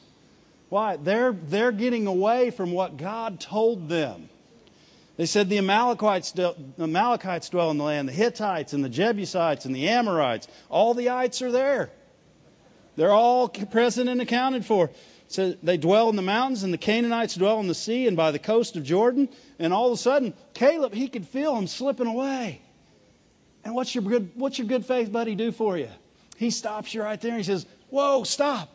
[0.69, 0.97] Why?
[0.97, 4.29] They're, they're getting away from what God told them.
[5.17, 9.65] They said the Amalekites, the Amalekites dwell in the land, the Hittites and the Jebusites
[9.65, 10.47] and the Amorites.
[10.69, 11.89] All the ites are there.
[12.99, 14.89] They're all present and accounted for.
[15.29, 18.31] So they dwell in the mountains, and the Canaanites dwell in the sea and by
[18.31, 19.29] the coast of Jordan.
[19.57, 22.59] And all of a sudden, Caleb, he could feel them slipping away.
[23.63, 25.87] And what's your good, what's your good faith buddy do for you?
[26.35, 28.69] He stops you right there and he says, Whoa, stop.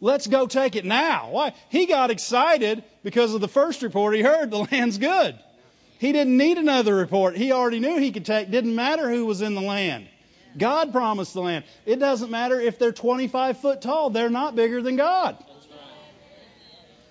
[0.00, 1.30] Let's go take it now.
[1.32, 1.54] Why?
[1.70, 5.36] He got excited because of the first report he heard the land's good.
[5.98, 7.36] He didn't need another report.
[7.36, 8.48] He already knew he could take.
[8.48, 10.06] Didn't matter who was in the land.
[10.58, 11.64] God promised the land.
[11.86, 14.10] It doesn't matter if they're 25 foot tall.
[14.10, 15.42] They're not bigger than God.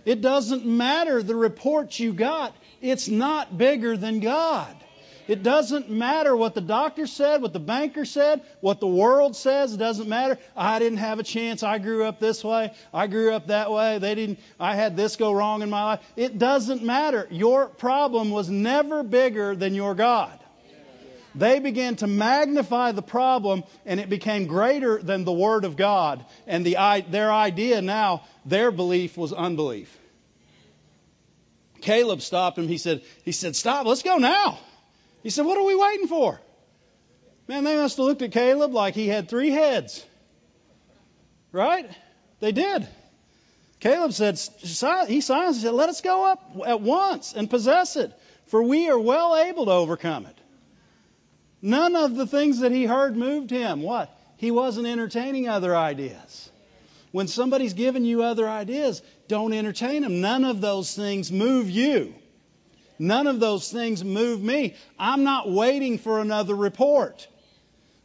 [0.06, 2.56] It doesn't matter the report you got.
[2.82, 4.76] It's not bigger than God.
[5.28, 9.74] It doesn't matter what the doctor said, what the banker said, what the world says.
[9.74, 10.38] It doesn't matter.
[10.56, 11.64] I didn't have a chance.
[11.64, 12.72] I grew up this way.
[12.94, 13.98] I grew up that way.
[14.00, 14.40] They didn't.
[14.58, 16.00] I had this go wrong in my life.
[16.16, 17.28] It doesn't matter.
[17.30, 20.40] Your problem was never bigger than your God.
[21.38, 26.26] They began to magnify the problem, and it became greater than the Word of God.
[26.48, 26.78] And the,
[27.10, 29.96] their idea now, their belief was unbelief.
[31.82, 32.68] Caleb stopped him.
[32.68, 34.58] He said, he said, Stop, let's go now.
[35.22, 36.42] He said, What are we waiting for?
[37.48, 40.04] Man, they must have looked at Caleb like he had three heads.
[41.52, 41.90] Right?
[42.40, 42.88] They did.
[43.80, 48.12] Caleb said, he silenced, he said, Let us go up at once and possess it,
[48.48, 50.36] for we are well able to overcome it.
[51.62, 53.82] None of the things that he heard moved him.
[53.82, 54.16] What?
[54.38, 56.50] He wasn't entertaining other ideas.
[57.12, 60.22] When somebody's giving you other ideas, don't entertain them.
[60.22, 62.14] None of those things move you.
[63.00, 64.76] None of those things move me.
[65.00, 67.28] I'm not waiting for another report.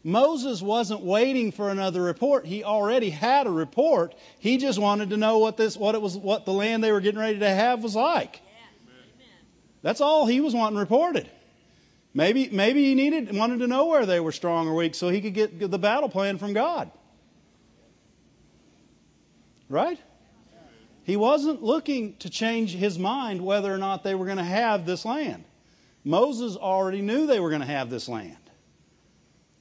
[0.05, 2.45] Moses wasn't waiting for another report.
[2.45, 4.15] He already had a report.
[4.39, 7.01] He just wanted to know what this what it was what the land they were
[7.01, 8.41] getting ready to have was like.
[9.83, 11.29] That's all he was wanting reported.
[12.15, 15.21] Maybe maybe he needed wanted to know where they were strong or weak so he
[15.21, 16.91] could get the battle plan from God.
[19.69, 19.99] Right?
[21.05, 24.87] He wasn't looking to change his mind whether or not they were going to have
[24.87, 25.45] this land.
[26.05, 28.37] Moses already knew they were going to have this land.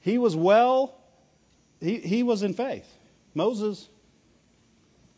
[0.00, 0.94] He was well,
[1.80, 2.86] he, he was in faith.
[3.34, 3.88] Moses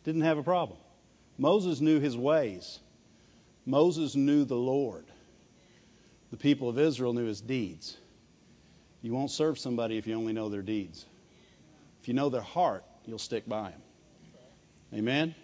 [0.03, 0.79] didn't have a problem.
[1.37, 2.79] Moses knew his ways.
[3.65, 5.05] Moses knew the Lord.
[6.31, 7.95] The people of Israel knew his deeds.
[9.01, 11.05] You won't serve somebody if you only know their deeds.
[12.01, 13.81] If you know their heart, you'll stick by them.
[14.93, 15.35] Amen?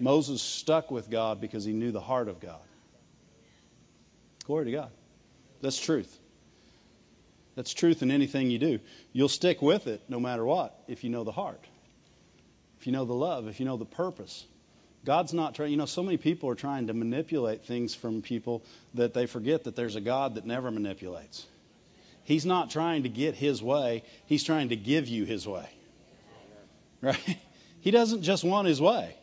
[0.00, 2.60] Moses stuck with God because he knew the heart of God.
[4.44, 4.90] Glory to God.
[5.60, 6.18] That's truth.
[7.54, 8.80] That's truth in anything you do.
[9.12, 11.64] You'll stick with it no matter what if you know the heart,
[12.78, 14.44] if you know the love, if you know the purpose.
[15.06, 18.64] God's not trying, you know, so many people are trying to manipulate things from people
[18.94, 21.46] that they forget that there's a God that never manipulates.
[22.24, 25.68] He's not trying to get his way, he's trying to give you his way.
[27.00, 27.38] Right?
[27.82, 29.14] He doesn't just want his way.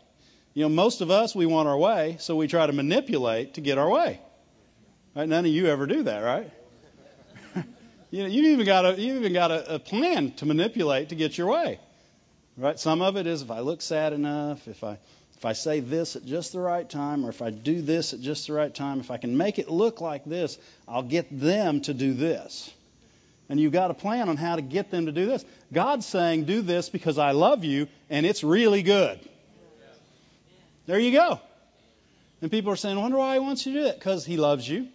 [0.53, 3.61] You know, most of us, we want our way, so we try to manipulate to
[3.61, 4.21] get our way.
[5.13, 5.27] Right?
[5.27, 6.49] None of you ever do that, right?
[8.09, 11.15] you know, you've even got a you even got a, a plan to manipulate to
[11.15, 11.77] get your way.
[12.55, 12.79] Right?
[12.79, 14.97] Some of it is if I look sad enough, if I
[15.43, 18.21] if I say this at just the right time, or if I do this at
[18.21, 21.81] just the right time, if I can make it look like this, I'll get them
[21.81, 22.73] to do this.
[23.49, 25.43] And you've got a plan on how to get them to do this.
[25.73, 29.19] God's saying, do this because I love you, and it's really good.
[30.85, 31.41] There you go.
[32.41, 33.99] And people are saying, I wonder why he wants you to do it.
[33.99, 34.87] Because he loves you.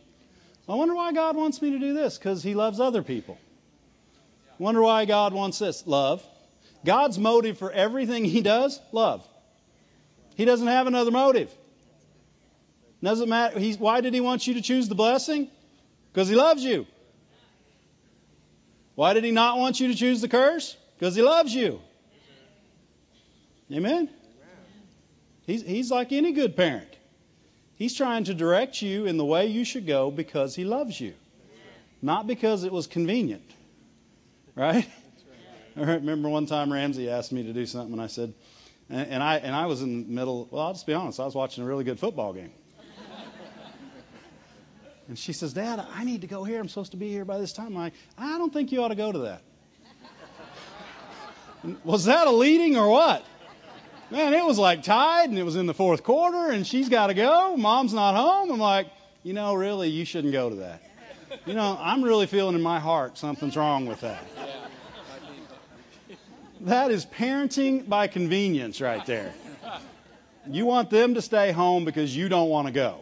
[0.66, 2.16] I wonder why God wants me to do this.
[2.16, 3.36] Because he loves other people.
[4.58, 5.86] Wonder why God wants this.
[5.86, 6.24] Love.
[6.86, 9.28] God's motive for everything he does, love.
[10.38, 11.52] He doesn't have another motive.
[13.02, 13.60] Doesn't matter.
[13.78, 15.48] Why did he want you to choose the blessing?
[16.12, 16.86] Because he loves you.
[18.94, 20.76] Why did he not want you to choose the curse?
[20.96, 21.80] Because he loves you.
[23.72, 24.08] Amen?
[25.44, 26.96] He's, he's like any good parent.
[27.74, 31.14] He's trying to direct you in the way you should go because he loves you,
[32.00, 33.50] not because it was convenient.
[34.54, 34.88] Right?
[35.76, 38.34] I remember one time Ramsey asked me to do something, and I said,
[38.90, 40.48] and, and I and I was in the middle.
[40.50, 41.20] Well, I'll just be honest.
[41.20, 42.52] I was watching a really good football game.
[45.08, 46.60] And she says, Dad, I need to go here.
[46.60, 47.68] I'm supposed to be here by this time.
[47.68, 49.42] I'm like, I don't think you ought to go to that.
[51.82, 53.24] was that a leading or what?
[54.10, 57.06] Man, it was like tied and it was in the fourth quarter and she's got
[57.08, 57.56] to go.
[57.56, 58.50] Mom's not home.
[58.50, 58.88] I'm like,
[59.22, 60.82] you know, really, you shouldn't go to that.
[61.46, 64.22] You know, I'm really feeling in my heart something's wrong with that.
[66.68, 69.32] That is parenting by convenience right there.
[70.46, 73.00] You want them to stay home because you don't want to go.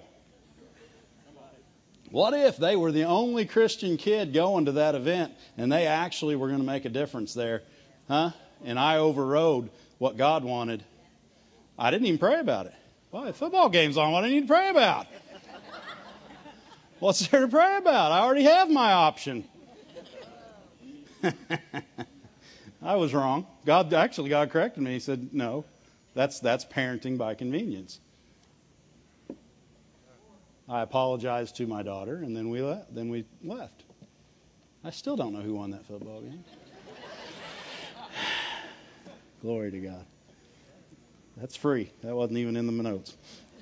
[2.11, 6.37] What if they were the only Christian kid going to that event and they actually
[6.37, 7.63] were going to make a difference there?
[8.09, 8.31] Huh?
[8.65, 10.85] And I overrode what God wanted
[11.79, 12.75] I didn't even pray about it.
[13.11, 13.33] Why?
[13.33, 14.13] Football game's on.
[14.13, 15.07] What do I need to pray about?
[16.99, 18.13] What's there to pray about?
[18.13, 19.45] I already have my option.
[22.87, 23.49] I was wrong.
[23.65, 24.93] God actually God corrected me.
[24.93, 25.65] He said, "No,
[26.15, 27.99] that's that's parenting by convenience."
[30.69, 32.95] I apologized to my daughter, and then we left.
[32.95, 33.83] Then we left.
[34.85, 36.45] I still don't know who won that football game.
[39.43, 40.07] Glory to God.
[41.37, 41.91] That's free.
[42.03, 43.17] That wasn't even in the notes.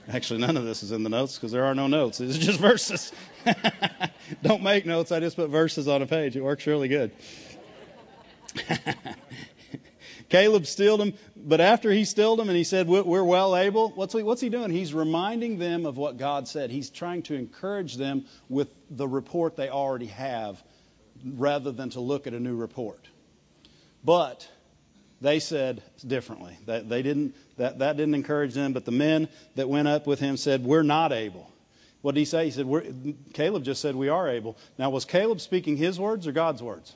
[0.07, 2.21] Actually, none of this is in the notes because there are no notes.
[2.21, 3.11] It's just verses.
[4.43, 5.13] Don't make notes.
[5.13, 6.37] I just put verses on a page.
[6.37, 7.11] It works really good.
[10.29, 14.15] Caleb stilled him, but after he stilled him and he said, We're well able, what's
[14.15, 14.71] he, what's he doing?
[14.71, 16.71] He's reminding them of what God said.
[16.71, 20.63] He's trying to encourage them with the report they already have
[21.25, 23.07] rather than to look at a new report.
[24.05, 24.49] But
[25.21, 26.59] they said differently.
[26.67, 30.21] That they didn't that, that didn't encourage them, but the men that went up with
[30.21, 31.51] him said, We're not able.
[32.03, 32.45] What did he say?
[32.47, 32.67] He said,
[33.33, 34.59] Caleb just said we are able.
[34.79, 36.95] Now was Caleb speaking his words or God's words?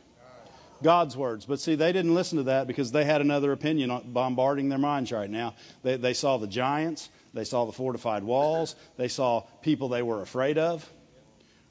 [0.83, 1.45] God's words.
[1.45, 5.13] But see, they didn't listen to that because they had another opinion bombarding their minds
[5.13, 5.55] right now.
[5.83, 10.23] They, they saw the giants, they saw the fortified walls, they saw people they were
[10.23, 10.89] afraid of,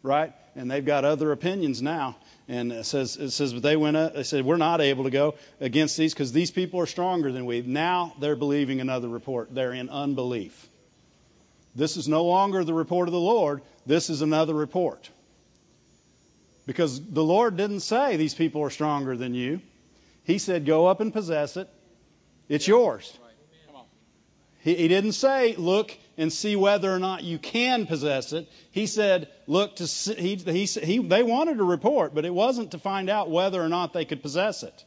[0.03, 0.33] right?
[0.55, 2.17] And they've got other opinions now.
[2.49, 5.09] And it says it says but they went up they said we're not able to
[5.09, 7.61] go against these because these people are stronger than we.
[7.61, 9.53] Now they're believing another report.
[9.53, 10.69] They're in unbelief.
[11.75, 13.61] This is no longer the report of the lord.
[13.85, 15.09] This is another report
[16.67, 19.59] because the lord didn't say these people are stronger than you
[20.23, 21.67] he said go up and possess it
[22.47, 23.17] it's yours
[24.67, 28.49] he, he didn't say look and see whether or not you can possess it.
[28.71, 32.71] He said, look to see, he, he, he, they wanted a report, but it wasn't
[32.71, 34.83] to find out whether or not they could possess it.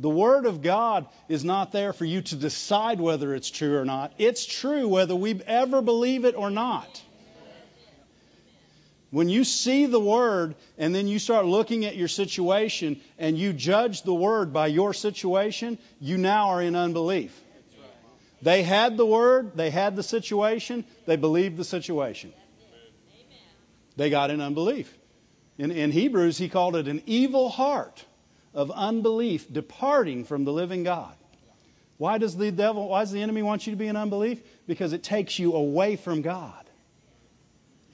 [0.00, 3.84] The Word of God is not there for you to decide whether it's true or
[3.84, 4.14] not.
[4.18, 7.00] It's true whether we ever believe it or not.
[9.12, 13.52] When you see the word and then you start looking at your situation and you
[13.52, 17.38] judge the word by your situation, you now are in unbelief.
[18.40, 22.32] They had the word, they had the situation, they believed the situation.
[23.96, 24.92] They got in unbelief.
[25.58, 28.02] In, in Hebrews, he called it an evil heart
[28.54, 31.14] of unbelief departing from the living God.
[31.98, 34.42] Why does the devil, why does the enemy want you to be in unbelief?
[34.66, 36.64] Because it takes you away from God.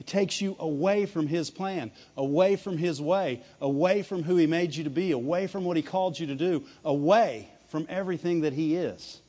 [0.09, 4.73] Takes you away from His plan, away from His way, away from who He made
[4.73, 8.51] you to be, away from what He called you to do, away from everything that
[8.51, 9.21] He is.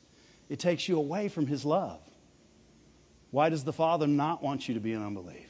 [0.48, 2.00] It takes you away from His love.
[3.30, 5.48] Why does the Father not want you to be in unbelief?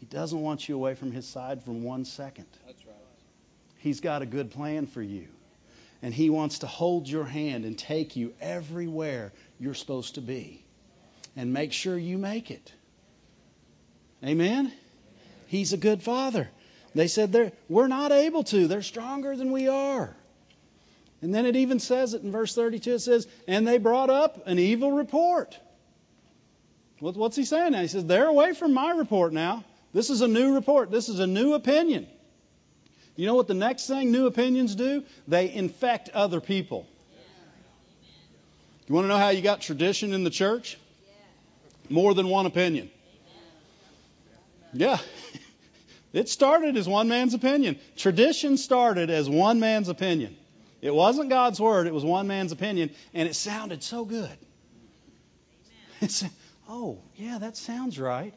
[0.00, 2.46] He doesn't want you away from His side for one second.
[2.66, 2.96] That's right.
[3.78, 5.28] He's got a good plan for you.
[6.02, 10.64] And He wants to hold your hand and take you everywhere you're supposed to be.
[11.36, 12.72] And make sure you make it.
[14.24, 14.72] Amen?
[15.48, 16.48] He's a good Father.
[16.94, 18.66] They said we're not able to.
[18.68, 20.14] They're stronger than we are.
[21.20, 22.94] And then it even says it in verse 32.
[22.94, 25.58] It says, and they brought up an evil report.
[27.00, 27.80] What's he saying now?
[27.80, 29.64] He says, they're away from my report now.
[29.92, 30.90] This is a new report.
[30.90, 32.06] This is a new opinion.
[33.16, 35.04] You know what the next thing new opinions do?
[35.28, 36.86] They infect other people.
[38.86, 40.78] You want to know how you got tradition in the church?
[41.88, 42.90] More than one opinion.
[44.74, 44.98] Yeah.
[46.14, 47.76] It started as one man's opinion.
[47.96, 50.36] Tradition started as one man's opinion.
[50.80, 54.38] It wasn't God's word, it was one man's opinion, and it sounded so good.
[56.00, 56.24] It's,
[56.68, 58.32] oh, yeah, that sounds right.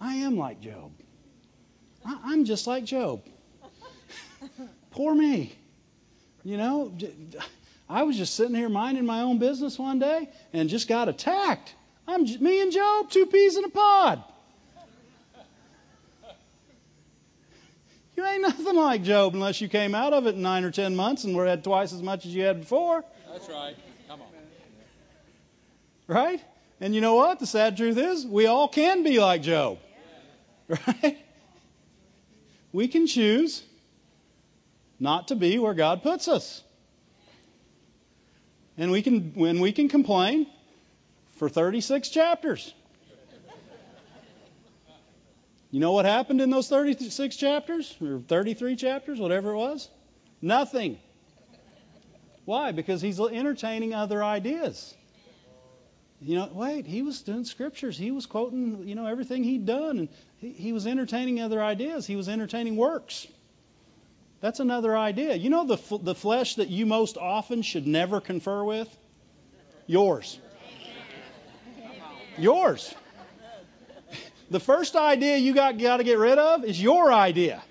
[0.00, 0.90] I am like Job.
[2.04, 3.22] I, am just like Job.
[4.90, 5.54] Poor me.
[6.42, 6.92] You know,
[7.88, 11.74] I was just sitting here minding my own business one day and just got attacked.
[12.08, 14.24] I'm me and Job, two peas in a pod.
[18.20, 20.94] You ain't nothing like Job unless you came out of it in nine or ten
[20.94, 23.02] months and were had twice as much as you had before.
[23.32, 23.74] That's right.
[24.08, 24.28] Come on.
[26.06, 26.44] Right?
[26.82, 27.38] And you know what?
[27.38, 29.78] The sad truth is, we all can be like Job.
[30.68, 31.16] Right?
[32.72, 33.62] We can choose
[35.00, 36.62] not to be where God puts us.
[38.76, 40.46] And we can when we can complain
[41.38, 42.74] for 36 chapters.
[45.70, 47.96] You know what happened in those 36 chapters?
[48.02, 49.88] Or 33 chapters, whatever it was?
[50.42, 50.98] Nothing.
[52.44, 52.72] Why?
[52.72, 54.94] Because he's entertaining other ideas.
[56.20, 57.96] You know, wait, he was doing scriptures.
[57.96, 59.98] He was quoting, you know, everything he'd done.
[59.98, 60.08] And
[60.38, 62.06] he, he was entertaining other ideas.
[62.06, 63.26] He was entertaining works.
[64.40, 65.34] That's another idea.
[65.34, 68.88] You know the, the flesh that you most often should never confer with?
[69.86, 70.38] Yours.
[72.36, 72.94] Yours.
[74.50, 77.62] The first idea you got, got to get rid of is your idea.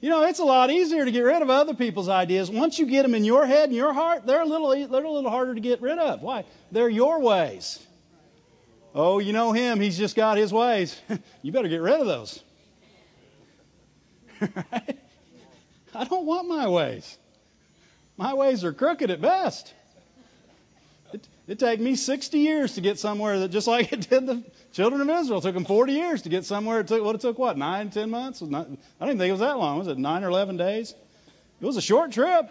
[0.00, 2.48] You know, it's a lot easier to get rid of other people's ideas.
[2.50, 5.10] Once you get them in your head and your heart, they're a little, they're a
[5.10, 6.22] little harder to get rid of.
[6.22, 6.44] Why?
[6.70, 7.84] They're your ways.
[8.94, 9.80] Oh, you know him.
[9.80, 10.98] He's just got his ways.
[11.42, 12.42] you better get rid of those.
[15.94, 17.18] I don't want my ways.
[18.16, 19.72] My ways are crooked at best.
[21.46, 24.42] It, took me 60 years to get somewhere that just like it did the
[24.72, 25.38] children of Israel.
[25.38, 26.80] It took them 40 years to get somewhere.
[26.80, 28.42] It took what it took what nine, ten months?
[28.42, 28.68] Not,
[29.00, 29.78] I don't think it was that long.
[29.78, 30.94] Was it nine or 11 days?
[31.60, 32.50] It was a short trip.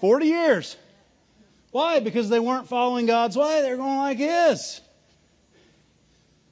[0.00, 0.76] 40 years.
[1.72, 2.00] Why?
[2.00, 3.62] Because they weren't following God's way.
[3.62, 4.80] They were going like this.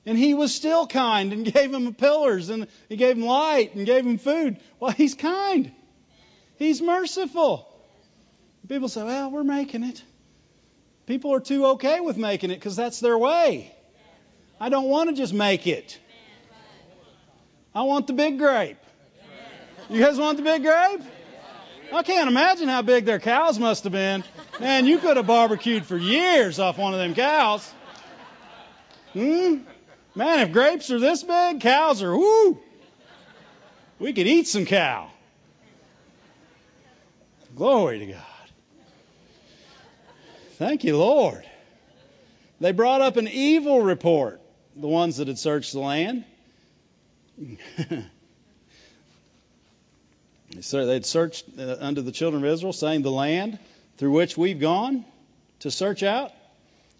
[0.04, 3.86] And he was still kind and gave them pillars and he gave them light and
[3.86, 4.58] gave them food.
[4.80, 5.70] Well, he's kind.
[6.56, 7.68] He's merciful.
[8.68, 10.02] People say, well, we're making it.
[11.08, 13.74] People are too okay with making it because that's their way.
[14.60, 15.98] I don't want to just make it.
[17.74, 18.76] I want the big grape.
[19.88, 21.00] You guys want the big grape?
[21.94, 24.22] I can't imagine how big their cows must have been.
[24.60, 27.72] Man, you could have barbecued for years off one of them cows.
[29.14, 29.60] Hmm?
[30.14, 32.60] Man, if grapes are this big, cows are whoo.
[33.98, 35.10] We could eat some cow.
[37.56, 38.27] Glory to God.
[40.58, 41.48] Thank you, Lord.
[42.60, 44.40] They brought up an evil report,
[44.74, 46.24] the ones that had searched the land.
[50.72, 53.60] They'd searched uh, under the children of Israel, saying, The land
[53.98, 55.04] through which we've gone
[55.60, 56.32] to search out,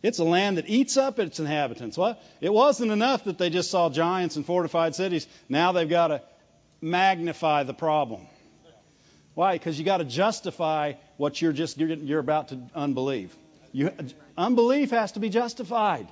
[0.04, 1.98] it's a land that eats up its inhabitants.
[1.98, 2.22] What?
[2.40, 5.26] It wasn't enough that they just saw giants and fortified cities.
[5.48, 6.22] Now they've got to
[6.80, 8.24] magnify the problem.
[9.34, 9.54] Why?
[9.54, 13.34] Because you got to justify what you're just you're, you're about to unbelieve.
[13.72, 13.90] You,
[14.36, 16.08] unbelief has to be justified.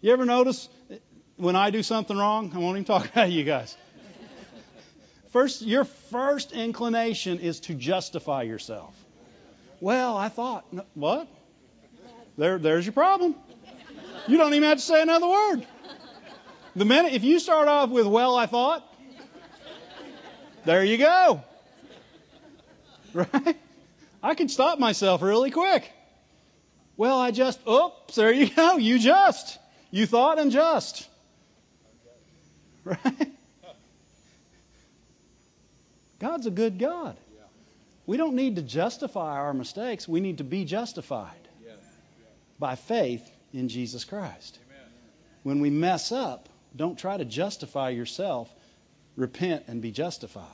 [0.00, 0.68] You ever notice
[1.36, 3.76] when I do something wrong, I won't even talk about you guys.
[5.30, 8.94] First, your first inclination is to justify yourself.
[9.80, 10.64] Well, I thought,
[10.94, 11.28] what?
[12.38, 13.34] There, there's your problem.
[14.28, 15.66] You don't even have to say another word.
[16.74, 18.84] The minute, if you start off with, well, I thought,
[20.64, 21.42] there you go.
[23.14, 23.56] Right?
[24.22, 25.90] I can stop myself really quick.
[26.96, 28.76] Well, I just, oops, there you go.
[28.76, 29.58] You just.
[29.90, 31.08] You thought and just.
[32.84, 33.32] Right?
[36.18, 37.16] God's a good God.
[38.06, 40.06] We don't need to justify our mistakes.
[40.06, 41.48] We need to be justified
[42.58, 44.58] by faith in Jesus Christ.
[45.42, 48.52] When we mess up, don't try to justify yourself.
[49.16, 50.44] Repent and be justified.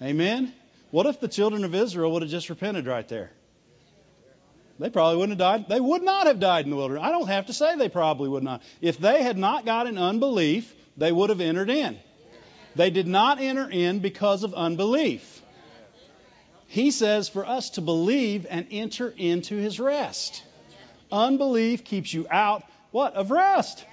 [0.00, 0.52] Amen?
[0.90, 3.30] What if the children of Israel would have just repented right there?
[4.78, 5.68] They probably wouldn't have died.
[5.68, 7.04] They would not have died in the wilderness.
[7.04, 8.62] I don't have to say they probably would not.
[8.80, 11.98] If they had not got in unbelief, they would have entered in.
[12.74, 15.40] They did not enter in because of unbelief.
[16.66, 20.42] He says for us to believe and enter into his rest.
[21.10, 23.14] Unbelief keeps you out what?
[23.14, 23.84] Of rest.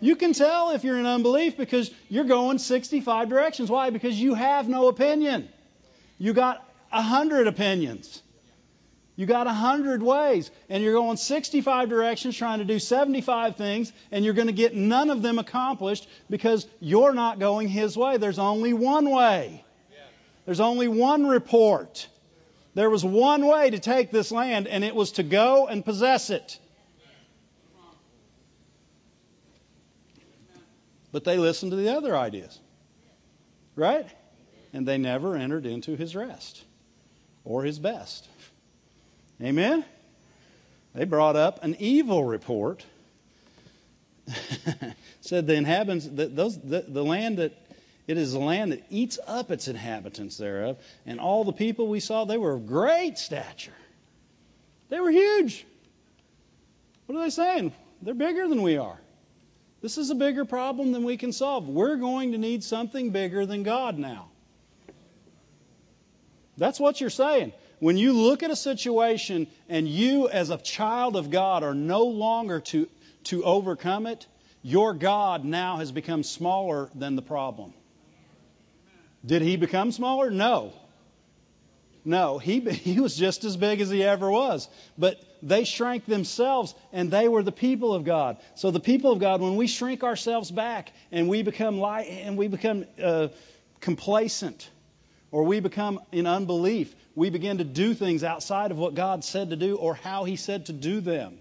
[0.00, 3.70] You can tell if you're in unbelief because you're going 65 directions.
[3.70, 3.90] Why?
[3.90, 5.48] Because you have no opinion.
[6.18, 8.22] You got a hundred opinions.
[9.16, 13.90] You got a hundred ways, and you're going 65 directions trying to do 75 things,
[14.12, 18.18] and you're going to get none of them accomplished because you're not going His way.
[18.18, 19.64] There's only one way.
[20.44, 22.06] There's only one report.
[22.74, 26.28] There was one way to take this land, and it was to go and possess
[26.28, 26.58] it.
[31.10, 32.60] But they listened to the other ideas.
[33.74, 34.06] Right?
[34.74, 36.62] And they never entered into his rest
[37.44, 38.28] or his best.
[39.42, 39.84] Amen?
[40.94, 42.84] They brought up an evil report.
[45.20, 47.52] said the inhabitants, that those, the, the land that
[48.06, 52.00] it is a land that eats up its inhabitants thereof, and all the people we
[52.00, 53.72] saw, they were of great stature.
[54.88, 55.66] They were huge.
[57.06, 57.72] What are they saying?
[58.02, 58.98] They're bigger than we are.
[59.80, 61.68] This is a bigger problem than we can solve.
[61.68, 64.28] We're going to need something bigger than God now.
[66.56, 67.52] That's what you're saying.
[67.78, 72.04] When you look at a situation and you, as a child of God, are no
[72.04, 72.88] longer to,
[73.24, 74.26] to overcome it,
[74.62, 77.74] your God now has become smaller than the problem.
[79.24, 80.30] Did he become smaller?
[80.30, 80.72] No.
[82.04, 84.68] No, he, he was just as big as he ever was.
[84.96, 88.38] But they shrank themselves, and they were the people of God.
[88.54, 92.38] So the people of God, when we shrink ourselves back and we become light and
[92.38, 93.28] we become uh,
[93.80, 94.70] complacent,
[95.30, 99.50] or we become in unbelief, we begin to do things outside of what God said
[99.50, 101.38] to do or how He said to do them.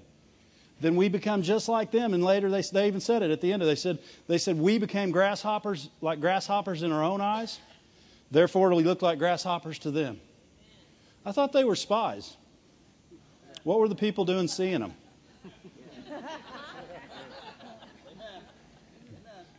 [0.82, 2.14] Then we become just like them.
[2.14, 3.62] And later they, they even said it at the end.
[3.62, 7.60] Of, they said they said we became grasshoppers like grasshoppers in our own eyes.
[8.32, 10.20] Therefore we look like grasshoppers to them.
[11.26, 12.36] I thought they were spies.
[13.64, 14.94] What were the people doing seeing them?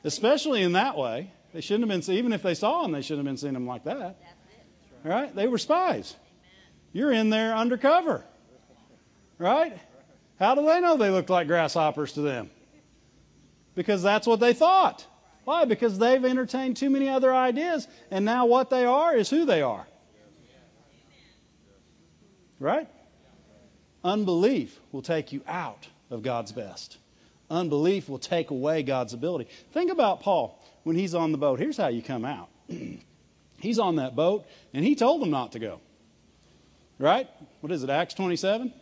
[0.05, 1.31] Especially in that way.
[1.53, 3.67] They shouldn't have been, even if they saw them, they shouldn't have been seeing them
[3.67, 4.17] like that.
[5.07, 5.33] Right?
[5.33, 6.17] They were spies.
[6.93, 8.25] You're in there undercover.
[9.39, 9.79] Right?
[10.41, 12.51] How do they know they looked like grasshoppers to them?
[13.77, 15.07] Because that's what they thought.
[15.45, 15.65] Why?
[15.65, 19.63] Because they've entertained too many other ideas, and now what they are is who they
[19.63, 19.87] are.
[22.59, 22.89] Right?
[24.03, 26.99] Unbelief will take you out of God's best.
[27.49, 29.49] Unbelief will take away God's ability.
[29.73, 31.61] Think about Paul when he's on the boat.
[31.61, 32.49] Here's how you come out.
[33.59, 35.81] he's on that boat, and he told them not to go.
[36.99, 37.29] Right?
[37.61, 38.73] What is it, Acts 27?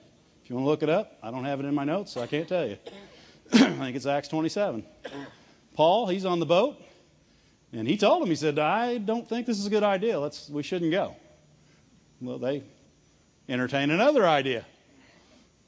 [0.42, 2.20] If you want to look it up, I don't have it in my notes, so
[2.20, 2.76] I can't tell you.
[3.52, 4.84] I think it's Acts 27.
[5.74, 6.76] Paul, he's on the boat,
[7.72, 10.20] and he told them, he said, I don't think this is a good idea.
[10.20, 11.16] Let's, we shouldn't go.
[12.20, 12.62] Well, they
[13.48, 14.64] entertain another idea.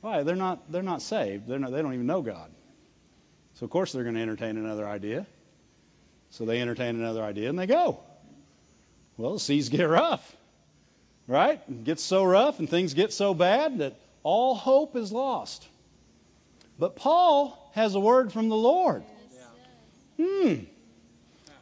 [0.00, 0.22] Why?
[0.22, 1.48] They're not, they're not saved.
[1.48, 2.50] They're not, they don't even know God.
[3.54, 5.26] So, of course, they're going to entertain another idea.
[6.30, 8.00] So they entertain another idea and they go.
[9.16, 10.36] Well, seas get rough,
[11.26, 11.60] right?
[11.68, 15.66] It gets so rough and things get so bad that all hope is lost.
[16.78, 19.02] But Paul has a word from the Lord.
[20.20, 20.54] Hmm.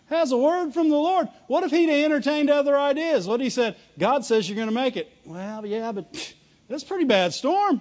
[0.06, 1.28] Has a word from the Lord.
[1.46, 3.26] What if he'd entertained other ideas?
[3.26, 5.10] What he said, God says you're going to make it.
[5.24, 6.34] Well, yeah, but
[6.68, 7.80] that's a pretty bad storm.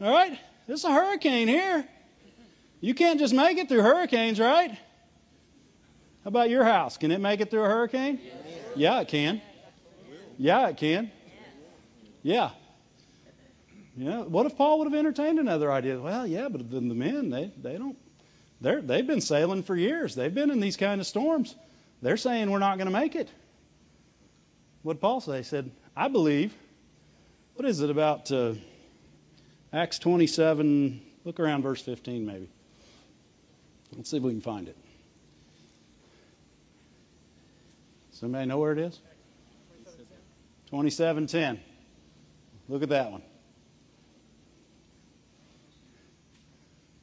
[0.00, 0.38] All right?
[0.66, 1.86] There's a hurricane here.
[2.80, 4.70] You can't just make it through hurricanes, right?
[4.70, 6.96] How about your house?
[6.96, 8.20] Can it make it through a hurricane?
[8.22, 8.32] Yeah,
[9.00, 9.40] it can.
[10.38, 11.10] Yeah, it can.
[12.22, 12.50] Yeah.
[13.96, 14.22] Yeah.
[14.22, 15.98] What if Paul would have entertained another idea?
[16.00, 17.96] Well, yeah, but then the men, they, they don't
[18.60, 20.14] They're, they've been sailing for years.
[20.14, 21.54] They've been in these kind of storms.
[22.02, 23.28] They're saying we're not going to make it.
[24.82, 25.38] What Paul say?
[25.38, 26.54] He said, I believe.
[27.54, 28.54] What is it about uh,
[29.72, 31.02] Acts 27?
[31.24, 32.48] Look around verse 15, maybe.
[33.94, 34.76] Let's see if we can find it.
[38.20, 39.00] Somebody know where it is?
[40.70, 41.58] 27:10.
[42.68, 43.22] Look at that one.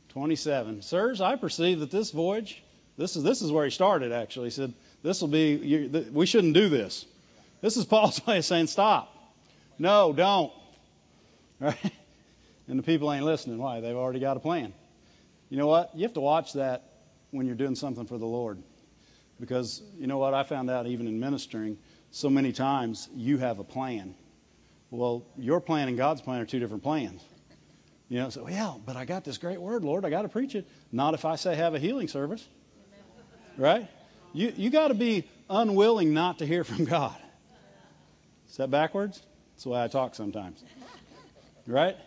[0.09, 0.83] 27.
[0.83, 2.63] Sirs, I perceive that this voyage,
[2.97, 4.47] this is this is where he started actually.
[4.47, 7.03] He said, "This will be you, th- we shouldn't do this."
[7.61, 9.13] This is Paul's way of saying, "Stop.
[9.79, 10.53] No, don't."
[11.59, 11.91] Right?
[12.67, 13.57] And the people ain't listening.
[13.57, 13.79] Why?
[13.79, 14.71] They've already got a plan.
[15.49, 15.95] You know what?
[15.95, 16.83] You have to watch that
[17.31, 18.61] when you're doing something for the Lord.
[19.39, 20.33] Because you know what?
[20.33, 21.77] I found out even in ministering,
[22.11, 24.15] so many times you have a plan.
[24.89, 27.21] Well, your plan and God's plan are two different plans.
[28.09, 30.05] You know, so yeah, but I got this great word, Lord.
[30.05, 30.65] I got to preach it.
[30.91, 32.47] Not if I say have a healing service,
[33.57, 33.87] right?
[34.33, 37.15] You you got to be unwilling not to hear from God.
[38.49, 39.21] Is that backwards?
[39.53, 40.63] That's the way I talk sometimes,
[41.65, 41.97] right?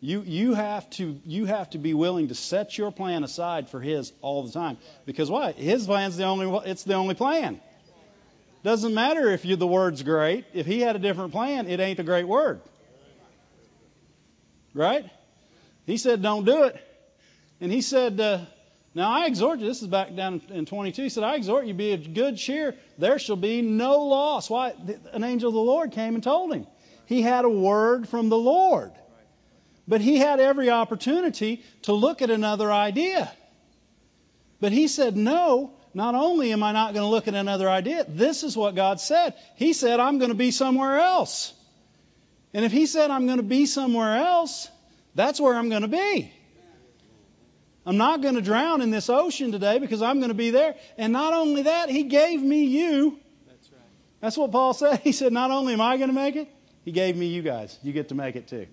[0.00, 3.80] You you have to you have to be willing to set your plan aside for
[3.80, 5.52] His all the time because why?
[5.52, 7.60] His plan's the only it's the only plan.
[8.62, 10.46] Doesn't matter if you the word's great.
[10.54, 12.60] If He had a different plan, it ain't a great word,
[14.74, 15.04] right?
[15.90, 16.80] He said, don't do it.
[17.60, 18.40] And he said, uh,
[18.94, 21.74] now I exhort you, this is back down in 22, he said, I exhort you,
[21.74, 22.76] be of good cheer.
[22.96, 24.48] There shall be no loss.
[24.48, 24.72] Why?
[25.12, 26.66] An angel of the Lord came and told him.
[27.06, 28.92] He had a word from the Lord.
[29.90, 33.28] But he had every opportunity to look at another idea.
[34.60, 38.04] But he said, no, not only am I not going to look at another idea,
[38.06, 39.34] this is what God said.
[39.56, 41.52] He said, I'm going to be somewhere else.
[42.54, 44.68] And if he said, I'm going to be somewhere else,
[45.16, 46.32] that's where I'm going to be.
[47.84, 50.76] I'm not going to drown in this ocean today because I'm going to be there.
[50.98, 53.18] And not only that, He gave me you.
[53.48, 53.80] That's right.
[54.20, 55.00] That's what Paul said.
[55.02, 56.48] He said, Not only am I going to make it,
[56.84, 57.76] He gave me you guys.
[57.82, 58.68] You get to make it too.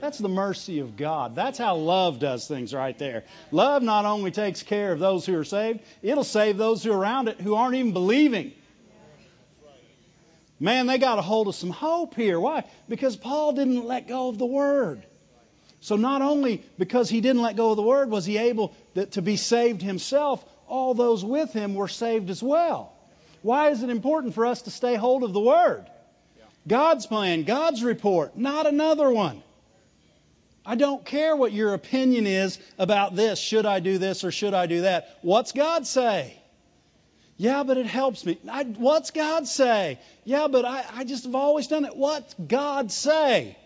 [0.00, 1.34] That's the mercy of God.
[1.34, 3.24] That's how love does things right there.
[3.50, 6.98] Love not only takes care of those who are saved, it'll save those who are
[6.98, 8.52] around it who aren't even believing.
[10.60, 12.38] Man, they got a hold of some hope here.
[12.38, 12.64] Why?
[12.88, 15.04] Because Paul didn't let go of the word.
[15.80, 18.74] So not only because he didn't let go of the word was he able
[19.12, 22.92] to be saved himself, all those with him were saved as well.
[23.42, 25.86] Why is it important for us to stay hold of the word?
[26.66, 29.42] God's plan, God's report, not another one.
[30.68, 33.38] I don't care what your opinion is about this.
[33.38, 35.08] Should I do this or should I do that?
[35.22, 36.38] What's God say?
[37.38, 38.38] Yeah, but it helps me.
[38.46, 39.98] I, what's God say?
[40.24, 41.96] Yeah, but I, I just have always done it.
[41.96, 43.56] What's God say?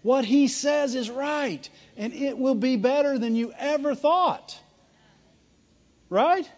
[0.00, 1.68] What he says is right,
[1.98, 4.58] and it will be better than you ever thought.
[6.08, 6.50] Right?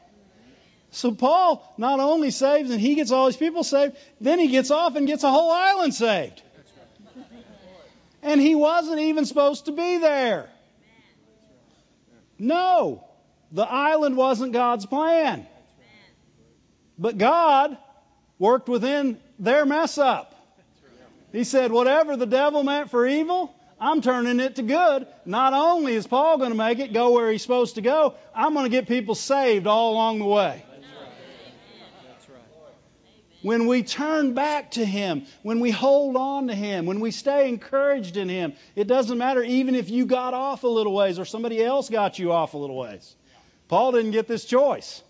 [0.92, 4.70] So Paul not only saves and he gets all these people saved, then he gets
[4.70, 6.43] off and gets a whole island saved.
[8.24, 10.48] And he wasn't even supposed to be there.
[12.38, 13.06] No,
[13.52, 15.46] the island wasn't God's plan.
[16.98, 17.76] But God
[18.38, 20.34] worked within their mess up.
[21.32, 25.06] He said, whatever the devil meant for evil, I'm turning it to good.
[25.26, 28.54] Not only is Paul going to make it go where he's supposed to go, I'm
[28.54, 30.64] going to get people saved all along the way.
[33.44, 37.50] When we turn back to Him, when we hold on to Him, when we stay
[37.50, 41.26] encouraged in Him, it doesn't matter even if you got off a little ways or
[41.26, 43.14] somebody else got you off a little ways.
[43.68, 45.02] Paul didn't get this choice.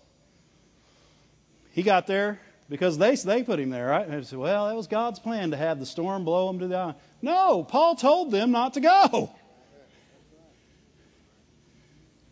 [1.71, 4.05] He got there because they they put him there, right?
[4.05, 6.67] And they said, well, that was God's plan to have the storm blow him to
[6.67, 6.97] the island.
[7.21, 9.33] No, Paul told them not to go.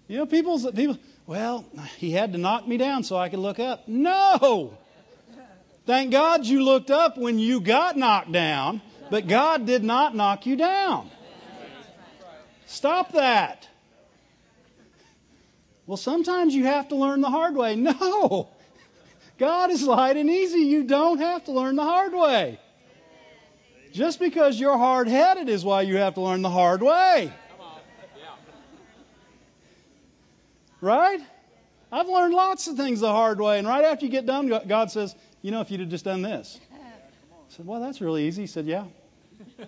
[0.09, 0.97] You know, people, people,
[1.27, 1.63] well,
[1.95, 3.87] he had to knock me down so I could look up.
[3.87, 4.77] No!
[5.85, 10.45] Thank God you looked up when you got knocked down, but God did not knock
[10.45, 11.09] you down.
[12.65, 13.67] Stop that.
[15.85, 17.75] Well, sometimes you have to learn the hard way.
[17.93, 18.49] No!
[19.37, 20.59] God is light and easy.
[20.59, 22.59] You don't have to learn the hard way.
[23.91, 27.33] Just because you're hard headed is why you have to learn the hard way.
[30.81, 31.19] Right?
[31.91, 34.91] I've learned lots of things the hard way, and right after you get done, God
[34.91, 36.59] says, You know, if you'd have just done this.
[36.73, 36.77] I
[37.49, 38.43] said, Well, that's really easy.
[38.43, 38.85] He said, Yeah.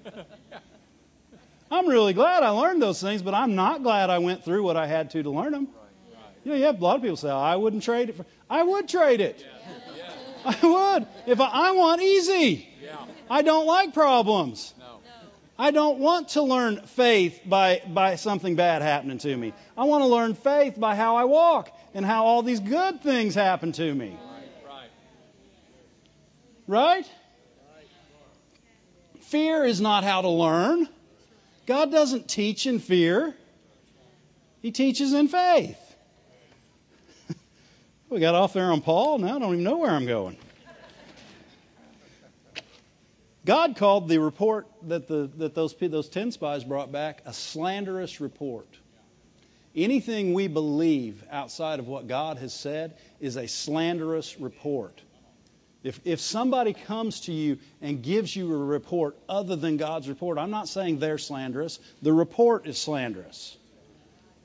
[1.71, 4.77] I'm really glad I learned those things, but I'm not glad I went through what
[4.77, 5.67] I had to to learn them.
[6.43, 8.25] You know, you have a lot of people say, oh, I wouldn't trade it for.
[8.49, 9.43] I would trade it.
[10.45, 11.07] I would.
[11.25, 12.69] If I, I want easy.
[13.29, 14.73] I don't like problems.
[15.57, 19.53] I don't want to learn faith by, by something bad happening to me.
[19.77, 23.33] I want to learn faith by how I walk and how all these good things
[23.33, 24.17] happen to me.
[26.67, 27.09] Right?
[29.21, 30.87] Fear is not how to learn.
[31.65, 33.35] God doesn't teach in fear,
[34.61, 35.77] He teaches in faith.
[38.09, 39.19] we got off there on Paul.
[39.19, 40.37] Now I don't even know where I'm going.
[43.45, 48.19] God called the report that, the, that those, those 10 spies brought back a slanderous
[48.19, 48.67] report.
[49.75, 54.99] Anything we believe outside of what God has said is a slanderous report.
[55.85, 60.39] If, if somebody comes to you and gives you a report other than God's report,
[60.39, 61.77] I'm not saying they're slanderous.
[62.01, 63.55] The report is slanderous.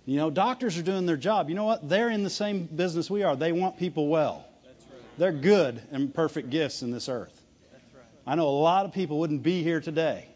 [0.04, 1.48] You know, doctors are doing their job.
[1.48, 1.88] You know what?
[1.88, 3.36] They're in the same business we are.
[3.36, 4.44] They want people well.
[5.16, 7.40] They're good and perfect gifts in this earth.
[8.26, 10.28] I know a lot of people wouldn't be here today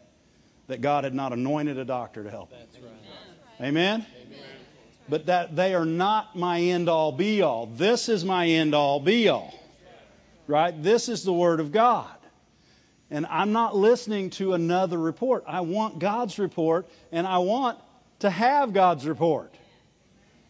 [0.69, 2.51] that God had not anointed a doctor to help.
[2.51, 3.67] Right.
[3.67, 4.03] Amen?
[4.25, 4.39] Amen?
[5.07, 7.67] But that they are not my end all be all.
[7.67, 9.53] This is my end all be all.
[10.47, 10.81] Right?
[10.81, 12.09] This is the Word of God.
[13.11, 15.43] And I'm not listening to another report.
[15.47, 17.79] I want God's report, and I want
[18.19, 19.53] to have God's report.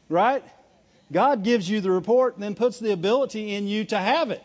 [0.09, 0.43] Right?
[1.11, 4.43] God gives you the report and then puts the ability in you to have it.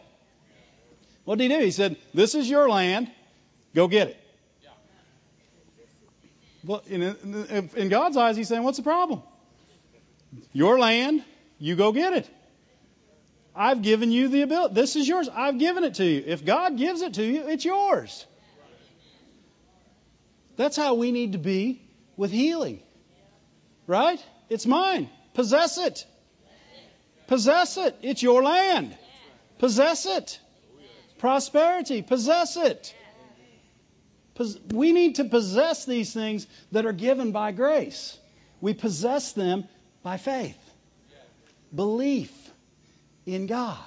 [1.25, 1.65] What did he do?
[1.65, 3.11] He said, This is your land.
[3.75, 4.17] Go get it.
[6.65, 9.23] Well, in, in God's eyes, he's saying, What's the problem?
[10.53, 11.25] Your land,
[11.59, 12.29] you go get it.
[13.55, 14.75] I've given you the ability.
[14.75, 15.29] This is yours.
[15.29, 16.23] I've given it to you.
[16.27, 18.27] If God gives it to you, it's yours.
[20.57, 21.83] That's how we need to be
[22.17, 22.81] with healing.
[23.87, 24.25] Right?
[24.49, 25.09] It's mine.
[25.35, 26.07] Possess it.
[27.27, 27.97] Possess it.
[28.03, 28.97] It's your land.
[29.59, 30.39] Possess it.
[31.19, 32.03] Prosperity.
[32.03, 32.95] Possess it.
[34.73, 38.19] We need to possess these things that are given by grace.
[38.61, 39.65] We possess them
[40.03, 40.59] by faith,
[41.75, 42.33] belief
[43.27, 43.79] in God.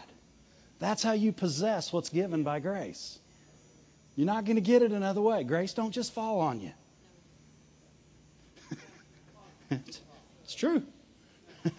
[0.79, 3.19] That's how you possess what's given by grace.
[4.15, 5.43] You're not going to get it another way.
[5.43, 6.71] Grace don't just fall on you.
[10.43, 10.83] it's true.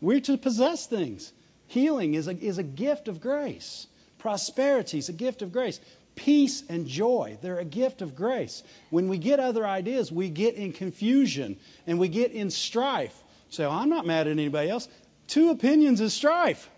[0.00, 1.32] We're to possess things.
[1.68, 3.86] Healing is a, is a gift of grace.
[4.18, 5.80] Prosperity is a gift of grace.
[6.14, 8.62] Peace and joy, they're a gift of grace.
[8.88, 13.14] When we get other ideas, we get in confusion and we get in strife.
[13.50, 14.88] Say, so, I'm not mad at anybody else.
[15.28, 16.68] Two opinions is strife.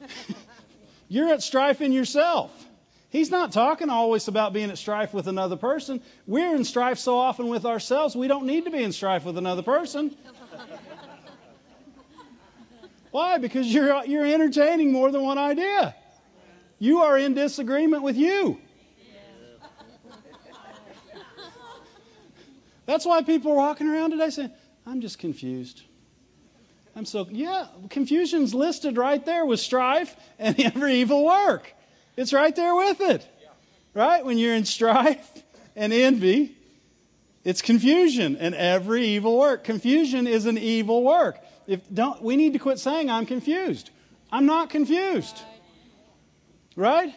[1.08, 2.50] You're at strife in yourself.
[3.10, 6.02] He's not talking always about being at strife with another person.
[6.26, 9.38] We're in strife so often with ourselves, we don't need to be in strife with
[9.38, 10.14] another person.
[13.10, 13.38] Why?
[13.38, 15.94] Because you're, you're entertaining more than one idea.
[16.78, 18.60] You are in disagreement with you.
[22.84, 24.50] That's why people are walking around today saying,
[24.84, 25.82] I'm just confused.
[26.96, 31.70] I'm so, yeah, confusion's listed right there with strife and every evil work.
[32.16, 33.28] It's right there with it.
[33.92, 34.24] Right?
[34.24, 35.42] When you're in strife
[35.76, 36.56] and envy,
[37.44, 39.64] it's confusion and every evil work.
[39.64, 41.38] Confusion is an evil work.
[41.66, 43.90] If don't, we need to quit saying I'm confused.
[44.32, 45.38] I'm not confused.
[46.76, 47.14] Right?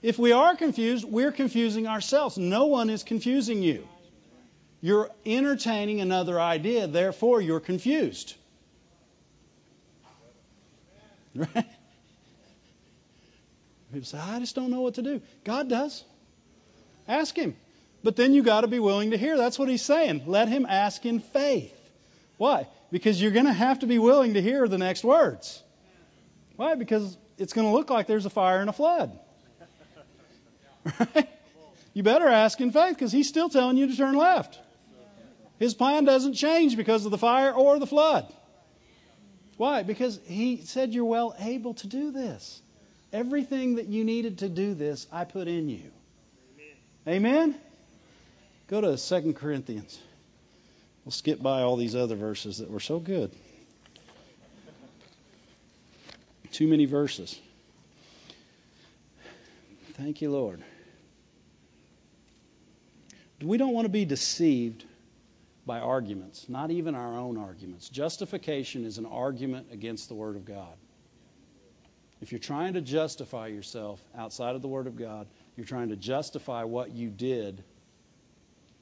[0.00, 2.38] If we are confused, we're confusing ourselves.
[2.38, 3.86] No one is confusing you.
[4.80, 8.34] You're entertaining another idea, therefore you're confused.
[11.34, 11.66] Right?
[13.92, 15.20] People say, I just don't know what to do.
[15.44, 16.04] God does.
[17.06, 17.56] Ask Him.
[18.02, 19.36] But then you got to be willing to hear.
[19.36, 20.22] That's what He's saying.
[20.26, 21.74] Let Him ask in faith.
[22.38, 22.66] Why?
[22.90, 25.62] Because you're going to have to be willing to hear the next words.
[26.56, 26.74] Why?
[26.74, 29.18] Because it's going to look like there's a fire and a flood.
[30.98, 31.28] Right?
[31.94, 34.58] You better ask in faith because he's still telling you to turn left.
[35.58, 38.32] His plan doesn't change because of the fire or the flood.
[39.62, 39.84] Why?
[39.84, 42.60] Because he said you're well able to do this.
[43.12, 45.92] Everything that you needed to do this, I put in you.
[47.06, 47.52] Amen?
[47.52, 47.60] Amen?
[48.66, 49.96] Go to 2 Corinthians.
[51.04, 53.30] We'll skip by all these other verses that were so good.
[56.50, 57.38] Too many verses.
[59.92, 60.60] Thank you, Lord.
[63.40, 64.84] We don't want to be deceived
[65.64, 67.88] by arguments, not even our own arguments.
[67.88, 70.74] Justification is an argument against the Word of God.
[72.20, 75.96] If you're trying to justify yourself outside of the Word of God, you're trying to
[75.96, 77.62] justify what you did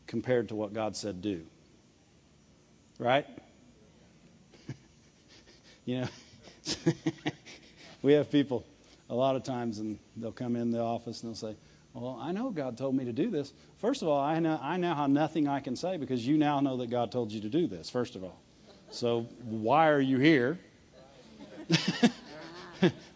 [0.06, 1.42] compared to what God said do.
[2.98, 3.26] Right?
[5.84, 6.08] you know,
[8.02, 8.64] we have people
[9.08, 11.56] a lot of times, and they'll come in the office and they'll say,
[11.92, 13.52] Well, I know God told me to do this.
[13.78, 16.60] First of all, I know I now have nothing I can say because you now
[16.60, 17.90] know that God told you to do this.
[17.90, 18.40] First of all,
[18.90, 20.58] so why are you here?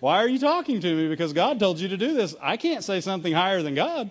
[0.00, 1.08] why are you talking to me?
[1.08, 2.34] Because God told you to do this.
[2.40, 4.10] I can't say something higher than God.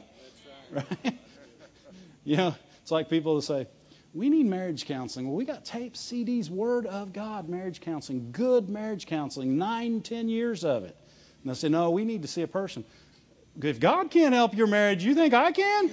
[0.71, 1.19] Right?
[2.23, 3.67] you know, it's like people who say,
[4.13, 5.27] we need marriage counseling.
[5.27, 10.29] Well, we got tapes, CDs, Word of God marriage counseling, good marriage counseling, nine, ten
[10.29, 10.95] years of it.
[11.41, 12.85] And I say, no, we need to see a person.
[13.61, 15.91] If God can't help your marriage, you think I can?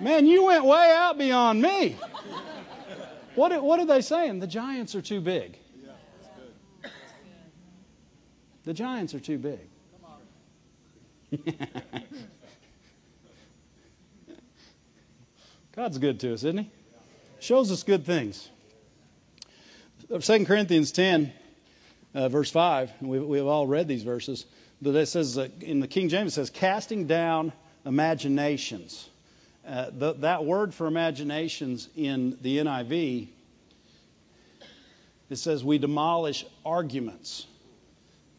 [0.00, 1.96] Man, you went way out beyond me.
[3.34, 4.40] What, what are they saying?
[4.40, 5.58] The giants are too big.
[8.64, 9.60] The giants are too big.
[15.74, 16.70] God's good to us, isn't He?
[17.40, 18.48] Shows us good things.
[20.20, 21.32] 2 Corinthians 10,
[22.14, 24.44] uh, verse 5, we, we've all read these verses,
[24.80, 27.52] but it says, uh, in the King James, it says, casting down
[27.86, 29.08] imaginations.
[29.66, 33.28] Uh, that word for imaginations in the NIV,
[35.30, 37.46] it says, we demolish arguments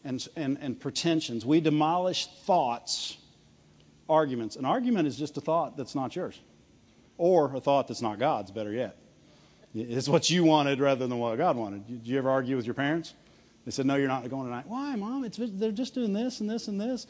[0.04, 1.46] and, and, and pretensions.
[1.46, 3.18] We demolish thoughts,
[4.08, 4.58] arguments.
[4.58, 6.40] An argument is just a thought that's not yours,
[7.18, 8.98] or a thought that's not God's, better yet.
[9.74, 11.88] It's what you wanted rather than what God wanted.
[11.88, 13.14] Did you ever argue with your parents?
[13.66, 14.66] They said, No, you're not going tonight.
[14.68, 15.24] Why, Mom?
[15.24, 17.08] It's, they're just doing this and this and this.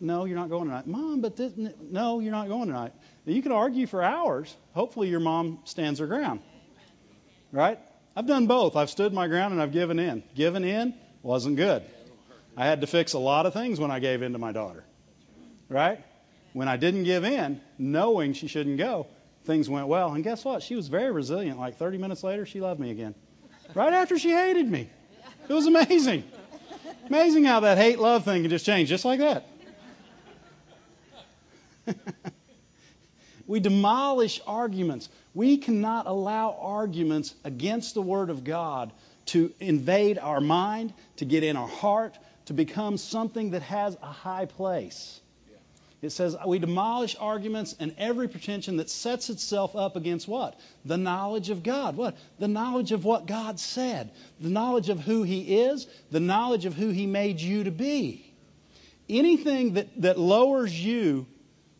[0.00, 0.86] No, you're not going tonight.
[0.86, 2.92] Mom, but this, no, you're not going tonight.
[3.24, 4.54] You can argue for hours.
[4.72, 6.40] Hopefully, your mom stands her ground.
[7.52, 7.78] Right?
[8.16, 8.76] I've done both.
[8.76, 10.22] I've stood my ground and I've given in.
[10.34, 11.82] Given in wasn't good.
[12.56, 14.84] I had to fix a lot of things when I gave in to my daughter.
[15.68, 16.04] Right?
[16.52, 19.06] When I didn't give in, knowing she shouldn't go,
[19.44, 20.12] things went well.
[20.12, 20.62] And guess what?
[20.62, 21.58] She was very resilient.
[21.58, 23.14] Like 30 minutes later, she loved me again.
[23.74, 24.90] Right after she hated me.
[25.48, 26.24] It was amazing.
[27.08, 29.46] Amazing how that hate love thing can just change just like that.
[33.46, 35.08] we demolish arguments.
[35.34, 38.92] We cannot allow arguments against the Word of God
[39.26, 42.16] to invade our mind, to get in our heart,
[42.46, 45.20] to become something that has a high place.
[46.02, 50.58] It says we demolish arguments and every pretension that sets itself up against what?
[50.84, 51.96] The knowledge of God.
[51.96, 52.16] What?
[52.40, 54.10] The knowledge of what God said.
[54.40, 55.86] The knowledge of who He is.
[56.10, 58.34] The knowledge of who He made you to be.
[59.08, 61.26] Anything that, that lowers you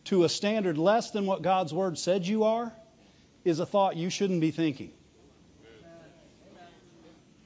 [0.05, 2.71] to a standard less than what God's Word said you are
[3.43, 4.93] is a thought you shouldn't be thinking.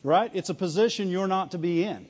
[0.04, 0.30] Right?
[0.36, 2.08] It's a position you're not to be in.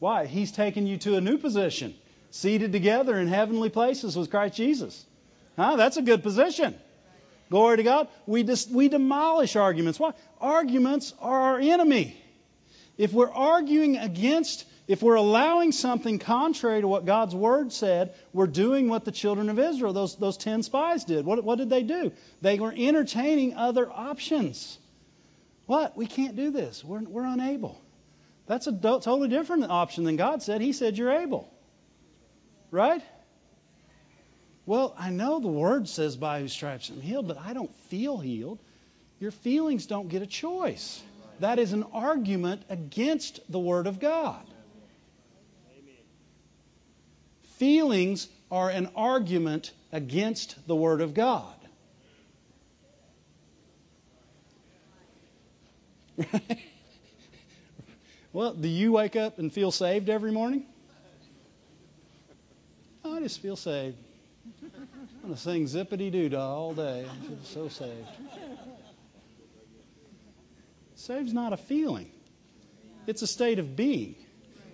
[0.00, 0.26] Why?
[0.26, 1.94] He's taken you to a new position
[2.30, 5.04] seated together in heavenly places with Christ Jesus.
[5.56, 5.76] Huh?
[5.76, 6.74] That's a good position.
[7.50, 8.08] Glory to God.
[8.26, 9.98] We, dis- we demolish arguments.
[9.98, 10.12] Why?
[10.40, 12.20] Arguments are our enemy.
[12.98, 18.46] If we're arguing against, if we're allowing something contrary to what God's Word said, we're
[18.48, 21.24] doing what the children of Israel, those, those ten spies did.
[21.24, 22.12] What, what did they do?
[22.42, 24.78] They were entertaining other options.
[25.66, 25.96] What?
[25.96, 26.84] We can't do this.
[26.84, 27.80] We're, we're unable.
[28.46, 30.60] That's a do- totally different option than God said.
[30.60, 31.48] He said you're able.
[32.70, 33.02] Right?
[34.66, 38.18] Well, I know the word says by whose stripes I'm healed, but I don't feel
[38.18, 38.58] healed.
[39.18, 41.02] Your feelings don't get a choice.
[41.40, 44.44] That is an argument against the word of God.
[47.56, 51.54] Feelings are an argument against the word of God.
[58.32, 60.64] well, do you wake up and feel saved every morning?
[63.28, 63.98] I just feel saved.
[64.62, 64.70] I'm
[65.22, 67.04] going to sing zippity doo dah all day.
[67.06, 68.08] I'm so saved.
[70.96, 72.10] Saved's not a feeling,
[73.06, 74.14] it's a state of being.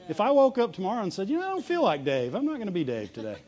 [0.08, 2.44] If I woke up tomorrow and said, you know, I don't feel like Dave, I'm
[2.44, 3.38] not going to be Dave today.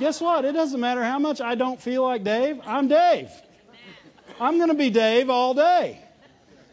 [0.00, 0.44] Guess what?
[0.44, 3.30] It doesn't matter how much I don't feel like Dave, I'm Dave.
[4.40, 6.00] I'm going to be Dave all day.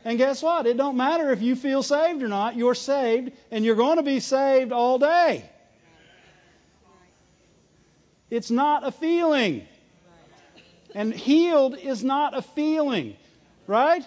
[0.03, 0.65] And guess what?
[0.65, 2.55] It don't matter if you feel saved or not.
[2.55, 5.47] You're saved, and you're going to be saved all day.
[8.29, 9.67] It's not a feeling.
[10.93, 13.17] And healed is not a feeling,
[13.67, 14.05] right?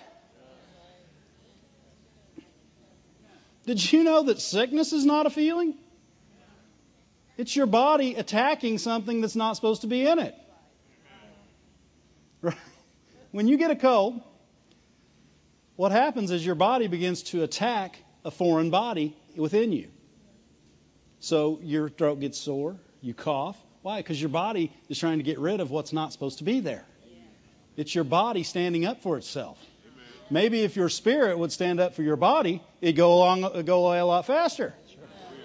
[3.67, 5.75] Did you know that sickness is not a feeling?
[7.37, 10.35] It's your body attacking something that's not supposed to be in it.
[12.41, 12.57] Right?
[13.31, 14.23] When you get a cold,
[15.77, 19.89] what happens is your body begins to attack a foreign body within you.
[21.21, 24.01] So your throat gets sore, you cough, why?
[24.01, 26.85] Because your body is trying to get rid of what's not supposed to be there.
[27.77, 29.59] It's your body standing up for itself.
[30.31, 34.05] Maybe if your spirit would stand up for your body, it'd go along, go a
[34.05, 34.75] lot faster.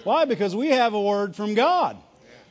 [0.04, 0.26] Why?
[0.26, 1.98] Because we have a word from God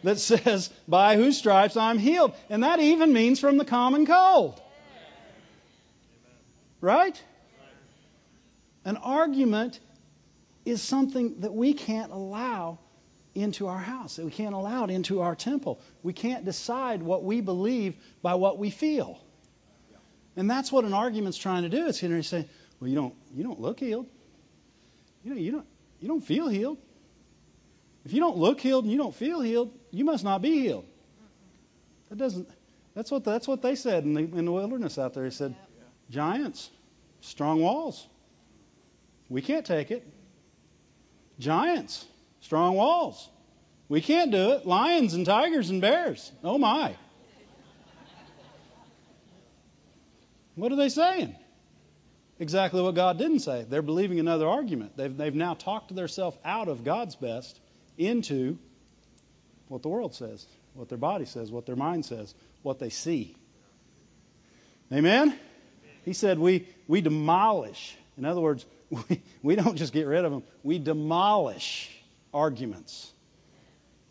[0.03, 2.33] that says, By whose stripes I'm healed.
[2.49, 4.61] And that even means from the common cold.
[6.81, 7.23] Right?
[8.85, 9.79] An argument
[10.65, 12.79] is something that we can't allow
[13.35, 14.19] into our house.
[14.19, 15.81] We can't allow it into our temple.
[16.03, 19.21] We can't decide what we believe by what we feel.
[20.37, 21.87] And that's what an argument's trying to do.
[21.87, 22.49] It's going to say,
[22.81, 24.07] "Well, you don't you don't look healed.
[25.25, 25.67] You know, you don't
[26.01, 26.79] you don't feel healed.
[28.05, 30.87] If you don't look healed and you don't feel healed, you must not be healed."
[32.09, 32.49] That doesn't
[32.95, 35.25] that's what that's what they said in the in the wilderness out there.
[35.25, 35.55] They said,
[36.11, 36.71] "Giants,
[37.21, 38.07] strong walls.
[39.29, 40.07] We can't take it.
[41.39, 42.07] Giants,
[42.43, 43.29] strong walls.
[43.89, 44.67] We can't do it.
[44.67, 46.31] Lions and tigers and bears.
[46.45, 46.95] Oh my.
[50.55, 51.35] What are they saying?
[52.39, 53.65] Exactly what God didn't say.
[53.69, 54.97] They're believing another argument.
[54.97, 57.59] They've, they've now talked themselves out of God's best
[57.97, 58.59] into
[59.69, 63.37] what the world says, what their body says, what their mind says, what they see.
[64.93, 65.39] Amen?
[66.05, 67.97] He said we, we demolish.
[68.19, 71.91] In other words, we, we don't just get rid of them, we demolish
[72.33, 73.13] arguments.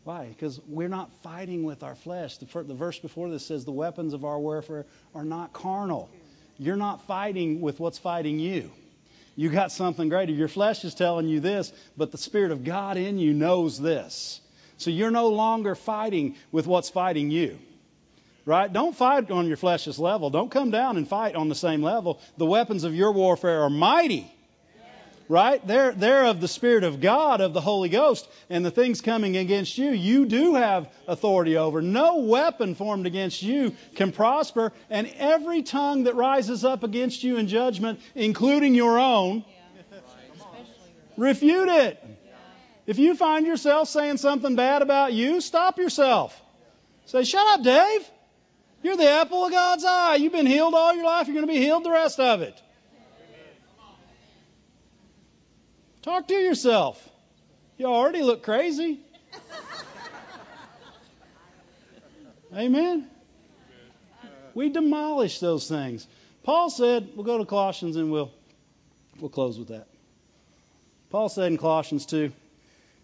[0.03, 0.25] Why?
[0.27, 2.37] Because we're not fighting with our flesh.
[2.37, 6.09] The, the verse before this says the weapons of our warfare are not carnal.
[6.57, 8.71] You're not fighting with what's fighting you.
[9.35, 10.31] You got something greater.
[10.31, 14.41] Your flesh is telling you this, but the Spirit of God in you knows this.
[14.77, 17.57] So you're no longer fighting with what's fighting you.
[18.43, 18.71] Right?
[18.71, 20.31] Don't fight on your flesh's level.
[20.31, 22.19] Don't come down and fight on the same level.
[22.37, 24.31] The weapons of your warfare are mighty
[25.31, 25.65] right?
[25.65, 29.37] They're, they're of the Spirit of God, of the Holy Ghost, and the things coming
[29.37, 31.81] against you, you do have authority over.
[31.81, 37.37] No weapon formed against you can prosper, and every tongue that rises up against you
[37.37, 39.45] in judgment, including your own,
[41.15, 42.03] refute it.
[42.85, 46.37] If you find yourself saying something bad about you, stop yourself.
[47.05, 48.11] Say, shut up, Dave.
[48.83, 50.15] You're the apple of God's eye.
[50.15, 51.27] You've been healed all your life.
[51.27, 52.61] You're going to be healed the rest of it.
[56.01, 57.09] Talk to yourself.
[57.77, 58.99] You already look crazy.
[62.55, 63.07] Amen.
[64.53, 66.05] We demolish those things.
[66.43, 68.31] Paul said, we'll go to Colossians and we'll
[69.19, 69.87] we'll close with that.
[71.09, 72.31] Paul said in Colossians 2,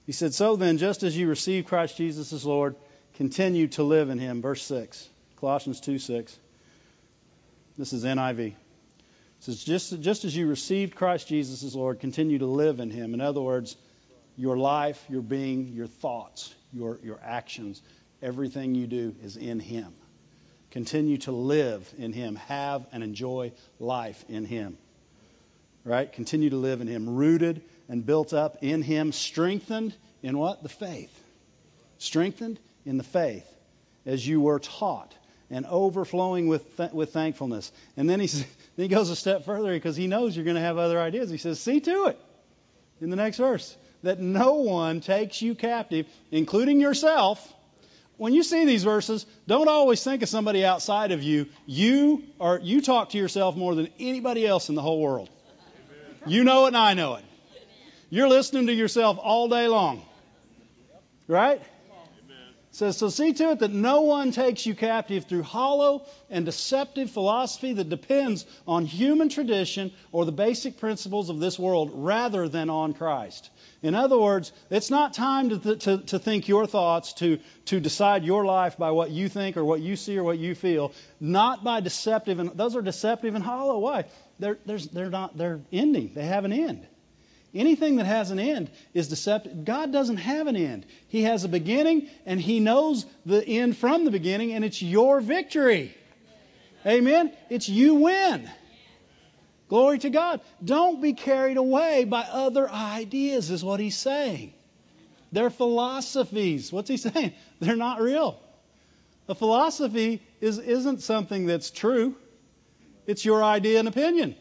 [0.06, 2.76] he said, So then, just as you received Christ Jesus as Lord,
[3.16, 4.42] continue to live in him.
[4.42, 5.08] Verse 6.
[5.40, 6.40] Colossians 2 6.
[7.78, 8.56] This is NIV.
[9.40, 12.90] It says, just, just as you received Christ Jesus as Lord, continue to live in
[12.90, 13.14] Him.
[13.14, 13.76] In other words,
[14.36, 17.82] your life, your being, your thoughts, your, your actions,
[18.22, 19.94] everything you do is in Him.
[20.72, 22.36] Continue to live in Him.
[22.36, 24.78] Have and enjoy life in Him.
[25.84, 26.12] Right?
[26.12, 27.16] Continue to live in Him.
[27.16, 29.12] Rooted and built up in Him.
[29.12, 30.62] Strengthened in what?
[30.62, 31.14] The faith.
[32.00, 33.48] Strengthened in the faith
[34.06, 35.14] as you were taught
[35.50, 37.72] and overflowing with, th- with thankfulness.
[37.96, 38.46] And then he, then
[38.78, 41.30] he goes a step further because he knows you're going to have other ideas.
[41.30, 42.20] He says, See to it
[43.02, 47.54] in the next verse that no one takes you captive, including yourself.
[48.18, 51.48] When you see these verses, don't always think of somebody outside of you.
[51.66, 55.30] You are you talk to yourself more than anybody else in the whole world.
[56.26, 57.24] You know it and I know it.
[58.10, 60.04] You're listening to yourself all day long.
[61.28, 61.62] Right?
[62.78, 67.10] Says, So see to it that no one takes you captive through hollow and deceptive
[67.10, 72.70] philosophy that depends on human tradition or the basic principles of this world rather than
[72.70, 73.50] on Christ.
[73.82, 78.24] In other words, it's not time to, to, to think your thoughts, to, to decide
[78.24, 81.64] your life by what you think or what you see or what you feel, not
[81.64, 83.80] by deceptive, and those are deceptive and hollow.
[83.80, 84.06] Why?
[84.40, 86.12] They're, they're not, they're ending.
[86.14, 86.88] They have an end.
[87.54, 89.64] Anything that has an end is deceptive.
[89.64, 90.86] God doesn't have an end.
[91.08, 95.22] He has a beginning, and He knows the end from the beginning, and it's your
[95.22, 95.96] victory.
[96.86, 97.34] Amen?
[97.50, 98.50] It's you win.
[99.70, 100.42] Glory to God.
[100.64, 104.54] Don't be carried away by other ideas, is what He's saying.
[105.32, 106.72] They're philosophies.
[106.72, 107.34] What's He saying?
[107.60, 108.40] They're not real.
[109.30, 112.16] A philosophy is, isn't something that's true,
[113.06, 114.36] it's your idea and opinion.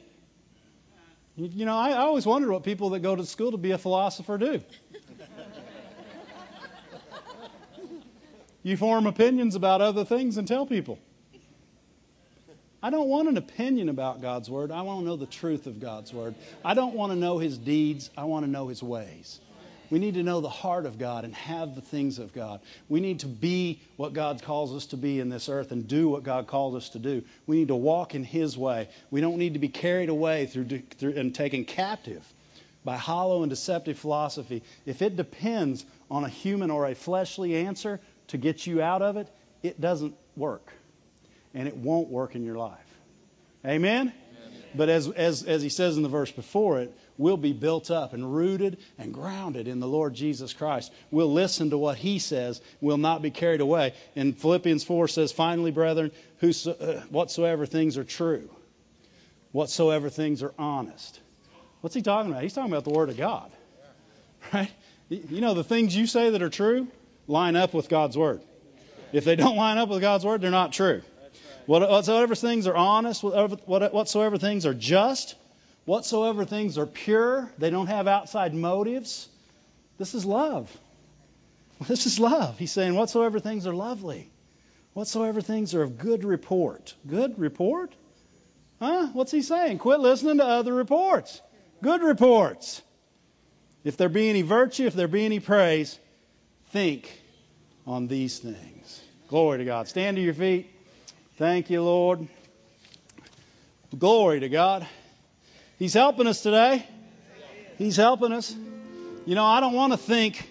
[1.36, 3.78] You know, I, I always wonder what people that go to school to be a
[3.78, 4.62] philosopher do.
[8.62, 10.98] you form opinions about other things and tell people.
[12.82, 14.70] I don't want an opinion about God's Word.
[14.70, 16.34] I want to know the truth of God's Word.
[16.64, 18.10] I don't want to know His deeds.
[18.16, 19.38] I want to know His ways.
[19.90, 22.60] We need to know the heart of God and have the things of God.
[22.88, 26.08] We need to be what God calls us to be in this earth and do
[26.08, 27.22] what God calls us to do.
[27.46, 28.88] We need to walk in His way.
[29.10, 32.24] We don't need to be carried away through, through and taken captive
[32.86, 38.00] by hollow and deceptive philosophy, if it depends on a human or a fleshly answer
[38.28, 39.28] to get you out of it,
[39.64, 40.72] it doesn't work.
[41.52, 42.78] And it won't work in your life.
[43.66, 44.12] Amen?
[44.72, 48.12] But as, as, as he says in the verse before it, we'll be built up
[48.12, 50.92] and rooted and grounded in the Lord Jesus Christ.
[51.10, 52.60] We'll listen to what he says.
[52.80, 53.94] We'll not be carried away.
[54.14, 58.48] And Philippians 4 says, finally, brethren, whoso, uh, whatsoever things are true,
[59.52, 61.20] whatsoever things are honest.
[61.80, 62.42] What's he talking about?
[62.42, 63.50] He's talking about the Word of God.
[64.52, 64.70] Right?
[65.08, 66.88] You know, the things you say that are true
[67.28, 68.40] line up with God's Word.
[69.12, 71.02] If they don't line up with God's Word, they're not true.
[71.66, 75.34] Whatsoever things are honest, whatsoever things are just,
[75.86, 79.28] whatsoever things are pure, they don't have outside motives.
[79.96, 80.70] This is love.
[81.86, 82.58] This is love.
[82.58, 84.30] He's saying, whatsoever things are lovely,
[84.94, 86.94] whatsoever things are of good report.
[87.06, 87.92] Good report?
[88.80, 89.08] Huh?
[89.12, 89.76] What's he saying?
[89.76, 91.42] Quit listening to other reports.
[91.82, 92.80] Good reports.
[93.84, 95.98] If there be any virtue, if there be any praise,
[96.70, 97.20] think
[97.86, 99.02] on these things.
[99.28, 99.86] Glory to God.
[99.86, 100.70] Stand to your feet.
[101.36, 102.26] Thank you, Lord.
[103.96, 104.86] Glory to God.
[105.78, 106.86] He's helping us today.
[107.76, 108.54] He's helping us.
[109.26, 110.48] You know, I don't want to think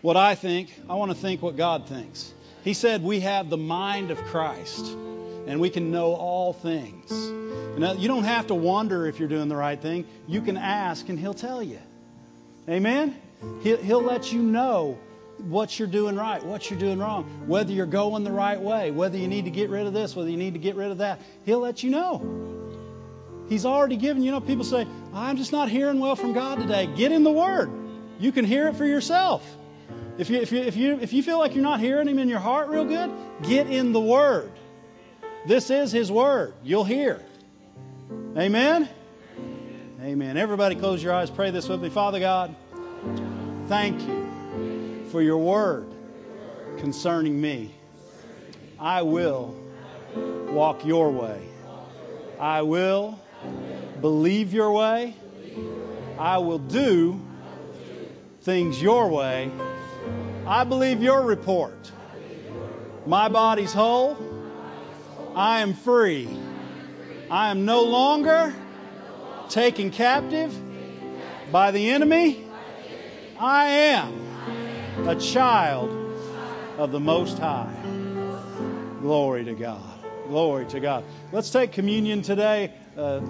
[0.00, 0.72] what I think.
[0.88, 2.32] I want to think what God thinks.
[2.62, 4.86] He said we have the mind of Christ
[5.46, 7.10] and we can know all things.
[7.78, 10.06] Now, you don't have to wonder if you're doing the right thing.
[10.28, 11.78] You can ask and He'll tell you.
[12.68, 13.16] Amen?
[13.62, 14.98] He'll let you know
[15.38, 19.16] what you're doing right, what you're doing wrong, whether you're going the right way, whether
[19.16, 21.20] you need to get rid of this, whether you need to get rid of that.
[21.46, 22.59] He'll let you know.
[23.50, 26.86] He's already given, you know, people say, I'm just not hearing well from God today.
[26.86, 27.68] Get in the Word.
[28.20, 29.44] You can hear it for yourself.
[30.18, 32.28] If you, if you, if you, if you feel like you're not hearing Him in
[32.28, 33.10] your heart real good,
[33.42, 34.52] get in the Word.
[35.48, 36.54] This is His Word.
[36.62, 37.20] You'll hear.
[38.36, 38.88] Amen?
[40.00, 40.36] Amen.
[40.36, 41.28] Everybody close your eyes.
[41.28, 41.88] Pray this with me.
[41.88, 42.54] Father God,
[43.66, 45.92] thank you for your word
[46.78, 47.74] concerning me.
[48.78, 49.56] I will
[50.50, 51.42] walk your way.
[52.38, 53.18] I will
[54.00, 55.14] believe your way.
[56.18, 57.20] I will do
[58.42, 59.50] things your way.
[60.46, 61.90] I believe your report.
[63.06, 64.16] My body's whole.
[65.34, 66.28] I am free.
[67.30, 68.54] I am no longer
[69.48, 70.54] taken captive
[71.52, 72.44] by the enemy.
[73.38, 75.90] I am a child
[76.78, 77.74] of the Most High.
[79.00, 79.82] Glory to God.
[80.28, 81.04] Glory to God.
[81.32, 82.72] Let's take communion today.
[82.96, 83.20] Uh,